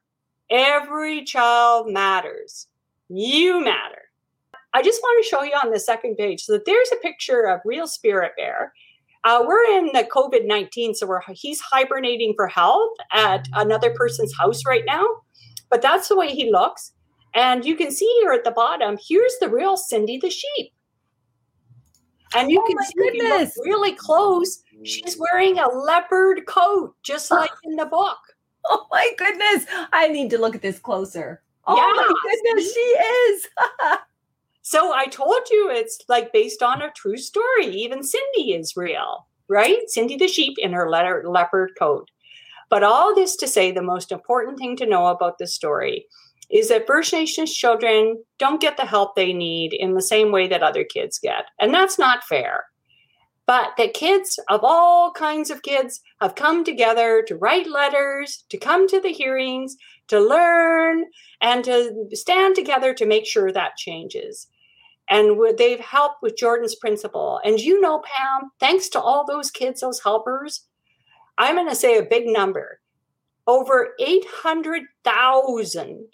Every 0.51 1.25
child 1.25 1.93
matters. 1.93 2.67
You 3.09 3.63
matter. 3.63 4.03
I 4.75 4.83
just 4.83 5.01
want 5.03 5.25
to 5.25 5.29
show 5.29 5.43
you 5.43 5.55
on 5.63 5.71
the 5.71 5.81
second 5.81 6.17
page 6.17 6.43
so 6.43 6.53
that 6.53 6.65
there's 6.67 6.91
a 6.93 6.97
picture 6.97 7.45
of 7.49 7.61
real 7.65 7.87
spirit 7.87 8.33
bear. 8.37 8.73
Uh, 9.25 9.43
we're 9.47 9.65
in 9.77 9.87
the 9.87 10.09
COVID 10.15 10.47
19, 10.47 10.95
so 10.95 11.07
we're, 11.07 11.21
he's 11.33 11.61
hibernating 11.61 12.35
for 12.37 12.47
health 12.47 12.97
at 13.13 13.49
another 13.55 13.91
person's 13.95 14.35
house 14.39 14.65
right 14.67 14.85
now. 14.87 15.07
But 15.71 15.83
that's 15.83 16.09
the 16.09 16.17
way 16.17 16.35
he 16.35 16.51
looks. 16.51 16.93
And 17.35 17.65
you 17.65 17.77
can 17.77 17.91
see 17.91 18.11
here 18.21 18.33
at 18.33 18.45
the 18.45 18.51
bottom, 18.51 18.99
here's 19.07 19.35
the 19.41 19.49
real 19.49 19.77
Cindy 19.77 20.19
the 20.19 20.31
sheep. 20.31 20.73
And 22.35 22.51
you 22.51 22.61
Oh 22.63 22.67
can 22.67 22.79
see 22.85 22.93
if 22.97 23.15
you 23.15 23.23
look 23.23 23.39
goodness. 23.39 23.59
really 23.65 23.93
close, 23.93 24.63
she's 24.83 25.17
wearing 25.19 25.59
a 25.59 25.69
leopard 25.69 26.47
coat, 26.47 26.95
just 27.03 27.31
like 27.31 27.51
in 27.65 27.77
the 27.77 27.87
book. 27.87 28.19
Oh 28.71 28.87
my 28.91 29.11
goodness. 29.17 29.67
I 29.93 30.09
need 30.09 30.31
to 30.31 30.39
look 30.39 30.55
at 30.55 30.63
this 30.63 30.79
closer. 30.79 31.43
Oh 31.67 31.77
my 31.77 32.31
goodness, 32.31 32.75
she 32.75 32.81
is. 32.81 33.49
So 34.69 34.93
I 34.93 35.07
told 35.07 35.49
you 35.51 35.71
it's 35.71 35.99
like 36.11 36.31
based 36.31 36.63
on 36.63 36.83
a 36.83 36.93
true 36.95 37.17
story. 37.17 37.69
Even 37.69 38.03
Cindy 38.03 38.53
is 38.53 38.77
real, 38.77 39.27
right? 39.49 39.79
Cindy 39.87 40.19
the 40.19 40.29
sheep 40.29 40.59
in 40.59 40.75
her 40.75 40.91
letter, 40.91 41.25
leopard 41.27 41.71
coat. 41.79 42.11
But 42.69 42.83
all 42.83 43.15
this 43.15 43.35
to 43.37 43.49
say, 43.49 43.71
the 43.71 43.81
most 43.81 44.13
important 44.13 44.59
thing 44.59 44.77
to 44.77 44.85
know 44.85 45.07
about 45.07 45.39
this 45.39 45.55
story 45.55 46.05
is 46.51 46.69
that 46.69 46.87
First 46.87 47.15
Nations 47.15 47.55
children 47.55 48.23
don't 48.39 48.61
get 48.61 48.77
the 48.77 48.85
help 48.85 49.17
they 49.17 49.33
need 49.33 49.73
in 49.73 49.95
the 49.95 50.03
same 50.03 50.33
way 50.33 50.47
that 50.49 50.63
other 50.63 50.85
kids 50.85 51.19
get. 51.19 51.47
And 51.59 51.73
that's 51.73 51.99
not 51.99 52.25
fair. 52.25 52.67
But 53.49 53.71
that 53.79 53.95
kids 53.95 54.39
of 54.51 54.61
all 54.63 55.11
kinds 55.11 55.51
of 55.51 55.63
kids 55.63 56.03
have 56.21 56.35
come 56.35 56.65
together 56.65 57.25
to 57.27 57.35
write 57.35 57.67
letters, 57.67 58.45
to 58.51 58.59
come 58.59 58.87
to 58.87 59.01
the 59.01 59.09
hearings, 59.09 59.79
to 60.09 60.21
learn, 60.21 61.07
and 61.41 61.65
to 61.65 62.09
stand 62.13 62.55
together 62.55 62.93
to 62.93 63.07
make 63.07 63.25
sure 63.25 63.51
that 63.51 63.79
changes. 63.79 64.49
And 65.09 65.41
they've 65.57 65.81
helped 65.81 66.21
with 66.21 66.37
Jordan's 66.37 66.75
principle. 66.75 67.41
And 67.43 67.59
you 67.59 67.81
know, 67.81 68.01
Pam, 68.01 68.51
thanks 68.61 68.91
to 68.91 69.01
all 69.01 69.25
those 69.25 69.51
kids, 69.51 69.81
those 69.81 70.01
helpers, 70.01 70.67
I'm 71.39 71.55
going 71.55 71.71
to 71.71 71.75
say 71.75 71.97
a 71.97 72.03
big 72.03 72.27
number 72.27 72.81
over 73.47 73.95
800,000. 73.99 76.05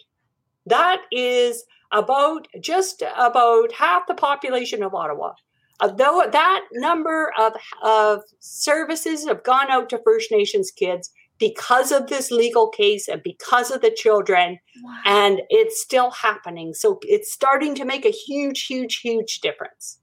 That 0.67 1.01
is 1.11 1.65
about 1.91 2.47
just 2.61 3.03
about 3.17 3.73
half 3.73 4.07
the 4.07 4.13
population 4.13 4.83
of 4.83 4.95
Ottawa. 4.95 5.33
Uh, 5.79 5.91
though 5.91 6.23
that 6.31 6.61
number 6.73 7.31
of, 7.37 7.53
of 7.83 8.21
services 8.39 9.27
have 9.27 9.43
gone 9.43 9.69
out 9.69 9.89
to 9.89 10.01
First 10.03 10.31
Nations 10.31 10.71
kids 10.71 11.11
because 11.37 11.91
of 11.91 12.07
this 12.07 12.31
legal 12.31 12.69
case 12.69 13.07
and 13.07 13.21
because 13.23 13.71
of 13.71 13.81
the 13.81 13.91
children, 13.91 14.57
wow. 14.83 14.99
and 15.05 15.41
it's 15.49 15.81
still 15.81 16.11
happening. 16.11 16.73
So 16.73 16.99
it's 17.03 17.31
starting 17.31 17.75
to 17.75 17.85
make 17.85 18.05
a 18.05 18.09
huge, 18.09 18.65
huge, 18.65 19.01
huge 19.01 19.41
difference. 19.41 19.99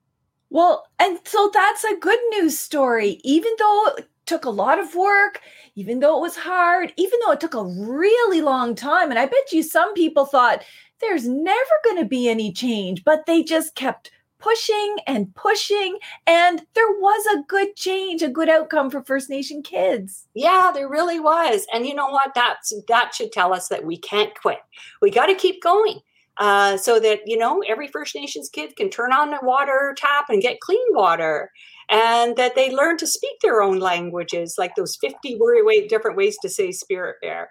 Well, 0.51 0.85
and 0.99 1.19
so 1.25 1.51
that's 1.55 1.85
a 1.85 1.97
good 1.97 2.21
news 2.33 2.59
story. 2.59 3.19
Even 3.25 3.53
though 3.59 3.87
it 3.97 4.09
took 4.27 4.45
a 4.45 4.51
lot 4.51 4.79
of 4.79 4.95
work, 4.95 5.41
even 5.75 6.01
though 6.01 6.19
it 6.19 6.21
was 6.21 6.37
hard, 6.37 6.93
even 6.99 7.19
though 7.25 7.33
it 7.33 7.41
took 7.41 7.55
a 7.55 7.65
really 7.65 8.43
long 8.43 8.75
time, 8.75 9.09
and 9.09 9.19
I 9.19 9.25
bet 9.25 9.53
you 9.53 9.63
some 9.63 9.95
people 9.95 10.27
thought 10.27 10.63
there's 11.01 11.27
never 11.27 11.75
going 11.85 11.97
to 11.97 12.05
be 12.05 12.29
any 12.29 12.53
change, 12.53 13.03
but 13.05 13.25
they 13.27 13.43
just 13.43 13.75
kept 13.75 14.11
pushing 14.43 14.97
and 15.07 15.35
pushing 15.35 15.99
and 16.27 16.63
there 16.75 16.91
was 16.91 17.27
a 17.27 17.43
good 17.49 17.77
change 17.77 18.23
a 18.23 18.29
good 18.29 18.49
outcome 18.49 18.91
for 18.91 19.03
first 19.03 19.31
nation 19.31 19.63
kids. 19.63 20.27
Yeah 20.35 20.71
there 20.75 20.89
really 20.89 21.21
was. 21.21 21.67
And 21.73 21.87
you 21.87 21.95
know 21.95 22.09
what? 22.09 22.33
That's 22.35 22.73
that 22.89 23.15
should 23.15 23.33
tell 23.33 23.55
us 23.55 23.69
that 23.69 23.85
we 23.85 23.97
can't 23.97 24.35
quit. 24.41 24.59
We 25.01 25.11
got 25.11 25.27
to 25.27 25.35
keep 25.35 25.63
going 25.63 26.01
uh, 26.39 26.77
so 26.77 26.99
that 27.01 27.21
you 27.27 27.37
know 27.37 27.63
every 27.69 27.89
first 27.89 28.15
nations 28.15 28.49
kid 28.49 28.75
can 28.77 28.91
turn 28.91 29.13
on 29.13 29.31
the 29.31 29.39
water 29.43 29.95
tap 29.97 30.27
and 30.29 30.43
get 30.43 30.61
clean 30.61 30.87
water 30.91 31.51
and 31.89 32.37
that 32.37 32.55
they 32.55 32.75
learn 32.75 32.97
to 32.97 33.07
speak 33.07 33.39
their 33.41 33.63
own 33.63 33.79
languages 33.79 34.57
like 34.59 34.75
those 34.75 34.97
50 34.97 35.39
different 35.89 36.17
ways 36.17 36.37
to 36.41 36.49
say 36.49 36.73
spirit 36.73 37.17
bear. 37.21 37.51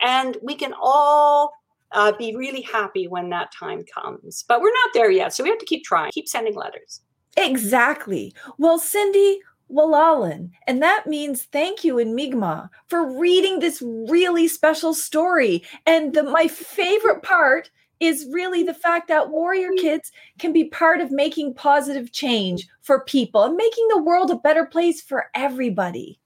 And 0.00 0.36
we 0.42 0.54
can 0.54 0.72
all 0.80 1.52
uh, 1.92 2.12
be 2.12 2.36
really 2.36 2.62
happy 2.62 3.08
when 3.08 3.30
that 3.30 3.52
time 3.52 3.84
comes. 3.84 4.44
But 4.48 4.60
we're 4.60 4.72
not 4.72 4.90
there 4.94 5.10
yet. 5.10 5.34
So 5.34 5.42
we 5.42 5.50
have 5.50 5.58
to 5.58 5.66
keep 5.66 5.84
trying, 5.84 6.10
keep 6.12 6.28
sending 6.28 6.54
letters. 6.54 7.00
Exactly. 7.36 8.34
Well, 8.58 8.78
Cindy, 8.78 9.40
Wela'lin. 9.70 10.50
And 10.66 10.82
that 10.82 11.06
means 11.06 11.44
thank 11.44 11.82
you 11.82 11.98
in 11.98 12.14
Mi'kmaq 12.14 12.68
for 12.88 13.18
reading 13.18 13.58
this 13.58 13.82
really 13.82 14.48
special 14.48 14.94
story. 14.94 15.62
And 15.86 16.14
the, 16.14 16.24
my 16.24 16.46
favorite 16.46 17.22
part 17.22 17.70
is 18.00 18.26
really 18.32 18.62
the 18.64 18.74
fact 18.74 19.08
that 19.08 19.30
warrior 19.30 19.70
kids 19.78 20.10
can 20.38 20.52
be 20.52 20.64
part 20.64 21.00
of 21.00 21.12
making 21.12 21.54
positive 21.54 22.12
change 22.12 22.66
for 22.82 23.04
people 23.04 23.44
and 23.44 23.54
making 23.56 23.86
the 23.88 24.02
world 24.02 24.30
a 24.30 24.36
better 24.36 24.66
place 24.66 25.00
for 25.00 25.26
everybody. 25.34 26.18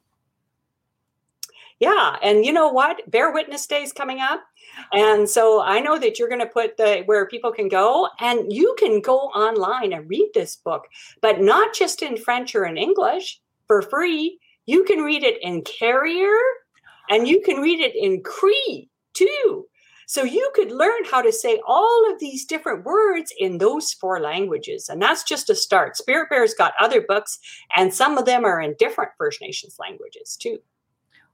Yeah, 1.78 2.16
and 2.22 2.46
you 2.46 2.52
know 2.52 2.68
what? 2.68 3.02
Bear 3.10 3.30
Witness 3.30 3.66
Day 3.66 3.82
is 3.82 3.92
coming 3.92 4.20
up. 4.20 4.42
And 4.92 5.28
so 5.28 5.62
I 5.62 5.80
know 5.80 5.98
that 5.98 6.18
you're 6.18 6.28
going 6.28 6.40
to 6.40 6.46
put 6.46 6.76
the 6.76 7.02
where 7.06 7.26
people 7.26 7.52
can 7.52 7.68
go 7.68 8.08
and 8.20 8.52
you 8.52 8.74
can 8.78 9.00
go 9.00 9.18
online 9.18 9.92
and 9.92 10.08
read 10.08 10.30
this 10.34 10.56
book, 10.56 10.86
but 11.20 11.40
not 11.40 11.74
just 11.74 12.02
in 12.02 12.16
French 12.16 12.54
or 12.54 12.64
in 12.64 12.76
English 12.76 13.40
for 13.66 13.82
free. 13.82 14.38
You 14.66 14.84
can 14.84 15.00
read 15.00 15.22
it 15.22 15.42
in 15.42 15.62
Carrier 15.62 16.36
and 17.08 17.28
you 17.28 17.40
can 17.40 17.58
read 17.58 17.80
it 17.80 17.94
in 17.94 18.22
Cree 18.22 18.88
too. 19.14 19.66
So 20.08 20.22
you 20.22 20.50
could 20.54 20.70
learn 20.70 21.04
how 21.10 21.20
to 21.20 21.32
say 21.32 21.60
all 21.66 22.12
of 22.12 22.20
these 22.20 22.44
different 22.44 22.84
words 22.84 23.32
in 23.36 23.58
those 23.58 23.92
four 23.92 24.20
languages. 24.20 24.88
And 24.88 25.02
that's 25.02 25.24
just 25.24 25.50
a 25.50 25.54
start. 25.54 25.96
Spirit 25.96 26.30
Bear's 26.30 26.54
got 26.54 26.74
other 26.78 27.00
books, 27.00 27.40
and 27.74 27.92
some 27.92 28.16
of 28.16 28.24
them 28.24 28.44
are 28.44 28.60
in 28.60 28.76
different 28.78 29.10
First 29.18 29.40
Nations 29.40 29.76
languages 29.80 30.36
too. 30.36 30.58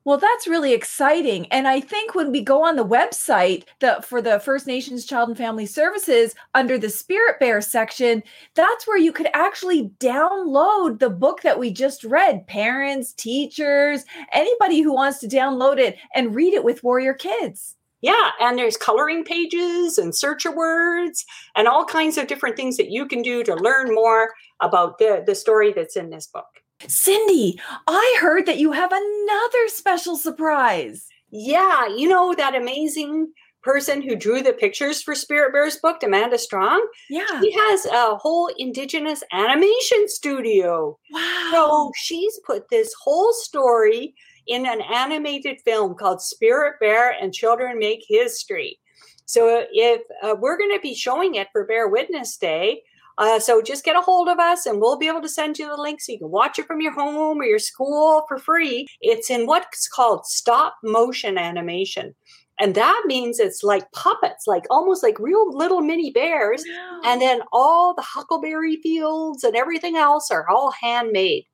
Well, 0.04 0.18
that's 0.18 0.48
really 0.48 0.72
exciting. 0.72 1.46
And 1.52 1.68
I 1.68 1.80
think 1.80 2.14
when 2.14 2.32
we 2.32 2.40
go 2.42 2.64
on 2.64 2.74
the 2.74 2.84
website 2.84 3.64
the, 3.78 4.02
for 4.04 4.20
the 4.20 4.40
First 4.40 4.66
Nations 4.66 5.04
Child 5.04 5.28
and 5.28 5.38
Family 5.38 5.66
Services 5.66 6.34
under 6.54 6.76
the 6.76 6.90
Spirit 6.90 7.38
Bear 7.38 7.60
section, 7.60 8.24
that's 8.54 8.86
where 8.86 8.98
you 8.98 9.12
could 9.12 9.28
actually 9.32 9.90
download 10.00 10.98
the 10.98 11.10
book 11.10 11.42
that 11.42 11.58
we 11.58 11.72
just 11.72 12.02
read. 12.02 12.48
Parents, 12.48 13.12
teachers, 13.12 14.04
anybody 14.32 14.80
who 14.80 14.92
wants 14.92 15.20
to 15.20 15.28
download 15.28 15.78
it 15.78 15.96
and 16.14 16.34
read 16.34 16.52
it 16.52 16.64
with 16.64 16.82
Warrior 16.82 17.14
Kids. 17.14 17.76
Yeah, 18.00 18.30
and 18.40 18.58
there's 18.58 18.76
coloring 18.76 19.22
pages 19.22 19.96
and 19.96 20.12
searcher 20.12 20.50
words 20.50 21.24
and 21.54 21.68
all 21.68 21.84
kinds 21.84 22.18
of 22.18 22.26
different 22.26 22.56
things 22.56 22.76
that 22.76 22.90
you 22.90 23.06
can 23.06 23.22
do 23.22 23.44
to 23.44 23.54
learn 23.54 23.94
more 23.94 24.32
about 24.60 24.98
the, 24.98 25.22
the 25.24 25.36
story 25.36 25.72
that's 25.72 25.94
in 25.94 26.10
this 26.10 26.26
book. 26.26 26.61
Cindy, 26.88 27.58
I 27.86 28.18
heard 28.20 28.46
that 28.46 28.58
you 28.58 28.72
have 28.72 28.92
another 28.92 29.68
special 29.68 30.16
surprise. 30.16 31.06
Yeah, 31.30 31.88
you 31.88 32.08
know 32.08 32.34
that 32.34 32.54
amazing 32.54 33.32
person 33.62 34.02
who 34.02 34.16
drew 34.16 34.42
the 34.42 34.52
pictures 34.52 35.02
for 35.02 35.14
Spirit 35.14 35.52
Bears 35.52 35.76
book, 35.76 36.02
Amanda 36.02 36.38
Strong. 36.38 36.86
Yeah. 37.08 37.40
She 37.40 37.52
has 37.52 37.86
a 37.86 38.16
whole 38.16 38.50
indigenous 38.58 39.22
animation 39.32 40.08
studio. 40.08 40.98
Wow. 41.10 41.50
So 41.52 41.92
she's 41.96 42.40
put 42.44 42.68
this 42.70 42.92
whole 43.02 43.32
story 43.32 44.14
in 44.46 44.66
an 44.66 44.80
animated 44.80 45.60
film 45.64 45.94
called 45.94 46.20
Spirit 46.20 46.74
Bear 46.80 47.10
and 47.10 47.32
Children 47.32 47.78
Make 47.78 48.04
History. 48.08 48.78
So 49.24 49.64
if 49.72 50.02
uh, 50.22 50.34
we're 50.38 50.58
going 50.58 50.74
to 50.76 50.80
be 50.82 50.94
showing 50.94 51.36
it 51.36 51.48
for 51.52 51.64
Bear 51.64 51.88
Witness 51.88 52.36
Day, 52.36 52.82
uh, 53.18 53.38
so 53.38 53.62
just 53.62 53.84
get 53.84 53.96
a 53.96 54.00
hold 54.00 54.28
of 54.28 54.38
us 54.38 54.66
and 54.66 54.80
we'll 54.80 54.98
be 54.98 55.08
able 55.08 55.22
to 55.22 55.28
send 55.28 55.58
you 55.58 55.68
the 55.68 55.80
link 55.80 56.00
so 56.00 56.12
you 56.12 56.18
can 56.18 56.30
watch 56.30 56.58
it 56.58 56.66
from 56.66 56.80
your 56.80 56.92
home 56.92 57.38
or 57.38 57.44
your 57.44 57.58
school 57.58 58.24
for 58.28 58.38
free. 58.38 58.86
It's 59.00 59.30
in 59.30 59.46
what's 59.46 59.88
called 59.88 60.26
stop 60.26 60.76
motion 60.82 61.38
animation. 61.38 62.14
And 62.58 62.74
that 62.74 63.02
means 63.06 63.40
it's 63.40 63.62
like 63.62 63.90
puppets, 63.92 64.46
like 64.46 64.64
almost 64.70 65.02
like 65.02 65.18
real 65.18 65.56
little 65.56 65.80
mini 65.80 66.10
bears. 66.10 66.62
Wow. 66.68 67.00
And 67.04 67.20
then 67.20 67.40
all 67.52 67.94
the 67.94 68.02
huckleberry 68.02 68.76
fields 68.76 69.42
and 69.42 69.56
everything 69.56 69.96
else 69.96 70.30
are 70.30 70.48
all 70.48 70.70
handmade. 70.70 71.44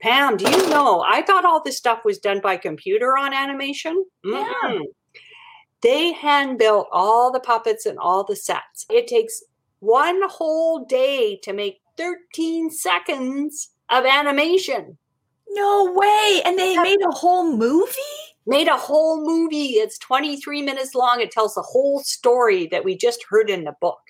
Pam, 0.00 0.36
do 0.36 0.48
you 0.50 0.68
know? 0.68 1.04
I 1.06 1.22
thought 1.22 1.44
all 1.44 1.62
this 1.62 1.76
stuff 1.76 2.04
was 2.04 2.18
done 2.18 2.40
by 2.40 2.56
computer 2.56 3.16
on 3.16 3.32
animation. 3.32 4.04
Mm-hmm. 4.24 4.72
Yeah. 4.72 4.80
They 5.82 6.12
hand 6.12 6.58
built 6.58 6.88
all 6.90 7.32
the 7.32 7.40
puppets 7.40 7.86
and 7.86 7.98
all 7.98 8.24
the 8.24 8.36
sets. 8.36 8.86
It 8.90 9.06
takes 9.06 9.42
one 9.80 10.20
whole 10.28 10.84
day 10.84 11.38
to 11.42 11.52
make 11.52 11.80
13 11.96 12.70
seconds 12.70 13.70
of 13.88 14.04
animation. 14.04 14.98
No 15.50 15.92
way. 15.94 16.42
And 16.44 16.58
they 16.58 16.76
made 16.76 17.00
a 17.06 17.14
whole 17.14 17.56
movie? 17.56 17.92
Made 18.46 18.68
a 18.68 18.76
whole 18.76 19.24
movie. 19.24 19.74
It's 19.74 19.98
23 19.98 20.62
minutes 20.62 20.94
long. 20.94 21.20
It 21.20 21.30
tells 21.30 21.54
the 21.54 21.62
whole 21.62 22.00
story 22.00 22.66
that 22.68 22.84
we 22.84 22.96
just 22.96 23.24
heard 23.28 23.50
in 23.50 23.64
the 23.64 23.74
book. 23.80 24.00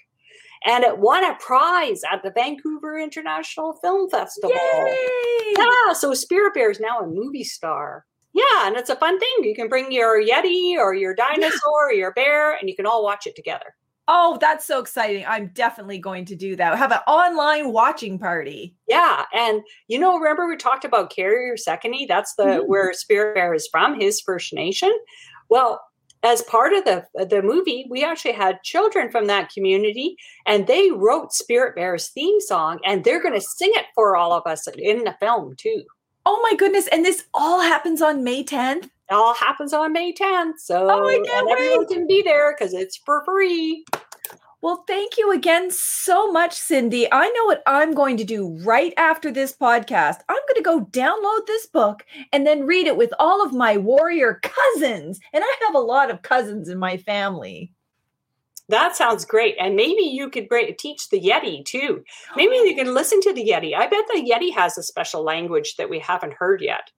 And 0.64 0.84
it 0.84 0.98
won 0.98 1.24
a 1.24 1.36
prize 1.36 2.02
at 2.10 2.22
the 2.22 2.30
Vancouver 2.30 2.98
International 2.98 3.74
Film 3.74 4.10
Festival. 4.10 4.50
Yay! 4.50 5.54
Yeah, 5.56 5.92
so 5.92 6.12
Spirit 6.12 6.54
Bear 6.54 6.70
is 6.70 6.80
now 6.80 6.98
a 7.00 7.06
movie 7.06 7.44
star. 7.44 8.04
Yeah, 8.32 8.66
and 8.66 8.76
it's 8.76 8.90
a 8.90 8.96
fun 8.96 9.18
thing. 9.18 9.44
You 9.44 9.54
can 9.54 9.68
bring 9.68 9.90
your 9.90 10.20
Yeti 10.20 10.76
or 10.76 10.94
your 10.94 11.14
dinosaur 11.14 11.88
or 11.88 11.92
your 11.92 12.12
bear, 12.12 12.54
and 12.54 12.68
you 12.68 12.76
can 12.76 12.84
all 12.84 13.02
watch 13.02 13.26
it 13.26 13.36
together. 13.36 13.74
Oh, 14.08 14.38
that's 14.40 14.64
so 14.64 14.78
exciting. 14.78 15.24
I'm 15.26 15.48
definitely 15.48 15.98
going 15.98 16.26
to 16.26 16.36
do 16.36 16.54
that. 16.56 16.78
Have 16.78 16.92
an 16.92 17.00
online 17.08 17.72
watching 17.72 18.18
party. 18.18 18.76
Yeah. 18.88 19.24
And 19.34 19.62
you 19.88 19.98
know, 19.98 20.18
remember 20.18 20.48
we 20.48 20.56
talked 20.56 20.84
about 20.84 21.10
Carrier 21.10 21.56
Sekani? 21.56 22.06
That's 22.06 22.34
the 22.36 22.44
mm-hmm. 22.44 22.66
where 22.66 22.92
Spirit 22.92 23.34
Bear 23.34 23.52
is 23.52 23.68
from, 23.70 23.98
his 23.98 24.20
First 24.20 24.52
Nation. 24.52 24.92
Well, 25.48 25.80
as 26.22 26.42
part 26.42 26.72
of 26.72 26.84
the 26.84 27.04
the 27.28 27.42
movie, 27.42 27.86
we 27.90 28.04
actually 28.04 28.32
had 28.32 28.62
children 28.62 29.10
from 29.10 29.26
that 29.26 29.50
community, 29.50 30.16
and 30.46 30.66
they 30.66 30.90
wrote 30.90 31.32
Spirit 31.32 31.76
Bear's 31.76 32.08
theme 32.08 32.40
song, 32.40 32.78
and 32.84 33.04
they're 33.04 33.22
going 33.22 33.34
to 33.34 33.40
sing 33.40 33.70
it 33.74 33.86
for 33.94 34.16
all 34.16 34.32
of 34.32 34.42
us 34.46 34.66
in 34.76 35.04
the 35.04 35.16
film 35.20 35.54
too. 35.56 35.84
Oh 36.24 36.40
my 36.42 36.56
goodness! 36.56 36.88
And 36.88 37.04
this 37.04 37.24
all 37.34 37.60
happens 37.60 38.02
on 38.02 38.24
May 38.24 38.42
10th. 38.44 38.88
It 39.08 39.14
all 39.14 39.34
happens 39.34 39.72
on 39.72 39.92
May 39.92 40.12
10th, 40.12 40.58
so 40.58 40.88
oh, 40.90 41.08
I 41.08 41.22
can't 41.24 41.50
everyone 41.50 41.86
can 41.86 42.06
be 42.06 42.22
there 42.22 42.54
because 42.56 42.74
it's 42.74 42.96
for 42.96 43.24
free. 43.24 43.84
Well, 44.62 44.84
thank 44.88 45.16
you 45.16 45.30
again 45.30 45.70
so 45.70 46.32
much, 46.32 46.54
Cindy. 46.54 47.06
I 47.12 47.28
know 47.28 47.44
what 47.44 47.62
I'm 47.66 47.94
going 47.94 48.16
to 48.16 48.24
do 48.24 48.58
right 48.64 48.92
after 48.96 49.30
this 49.30 49.56
podcast. 49.56 50.20
I'm 50.28 50.40
going 50.48 50.56
to 50.56 50.62
go 50.62 50.84
download 50.86 51.46
this 51.46 51.66
book 51.66 52.04
and 52.32 52.44
then 52.44 52.66
read 52.66 52.88
it 52.88 52.96
with 52.96 53.12
all 53.20 53.44
of 53.44 53.52
my 53.52 53.76
warrior 53.76 54.40
cousins. 54.42 55.20
And 55.32 55.44
I 55.44 55.56
have 55.66 55.76
a 55.76 55.78
lot 55.78 56.10
of 56.10 56.22
cousins 56.22 56.68
in 56.68 56.78
my 56.78 56.96
family. 56.96 57.72
That 58.68 58.96
sounds 58.96 59.24
great. 59.24 59.54
And 59.60 59.76
maybe 59.76 60.02
you 60.02 60.30
could 60.30 60.48
teach 60.78 61.10
the 61.10 61.20
Yeti 61.20 61.64
too. 61.64 62.02
Maybe 62.34 62.56
you 62.68 62.74
can 62.74 62.92
listen 62.92 63.20
to 63.20 63.32
the 63.32 63.48
Yeti. 63.48 63.74
I 63.76 63.86
bet 63.86 64.06
the 64.08 64.28
Yeti 64.28 64.52
has 64.54 64.76
a 64.76 64.82
special 64.82 65.22
language 65.22 65.76
that 65.76 65.90
we 65.90 66.00
haven't 66.00 66.34
heard 66.34 66.60
yet. 66.60 66.90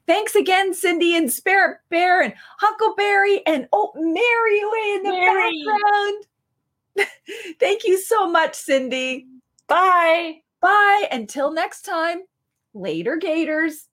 Thanks 0.06 0.34
again, 0.34 0.72
Cindy 0.74 1.16
and 1.16 1.32
Spirit 1.32 1.78
Bear 1.90 2.22
and 2.22 2.32
Huckleberry 2.58 3.44
and 3.46 3.68
oh, 3.72 3.92
Mary 3.94 4.64
way 4.64 4.94
in 4.96 5.02
the 5.02 5.10
Mary. 5.10 5.64
background. 5.66 6.24
Thank 7.60 7.84
you 7.84 7.98
so 7.98 8.30
much, 8.30 8.54
Cindy. 8.54 9.26
Bye. 9.66 10.40
Bye. 10.60 11.08
Until 11.10 11.52
next 11.52 11.82
time, 11.82 12.20
later, 12.74 13.16
Gators. 13.16 13.84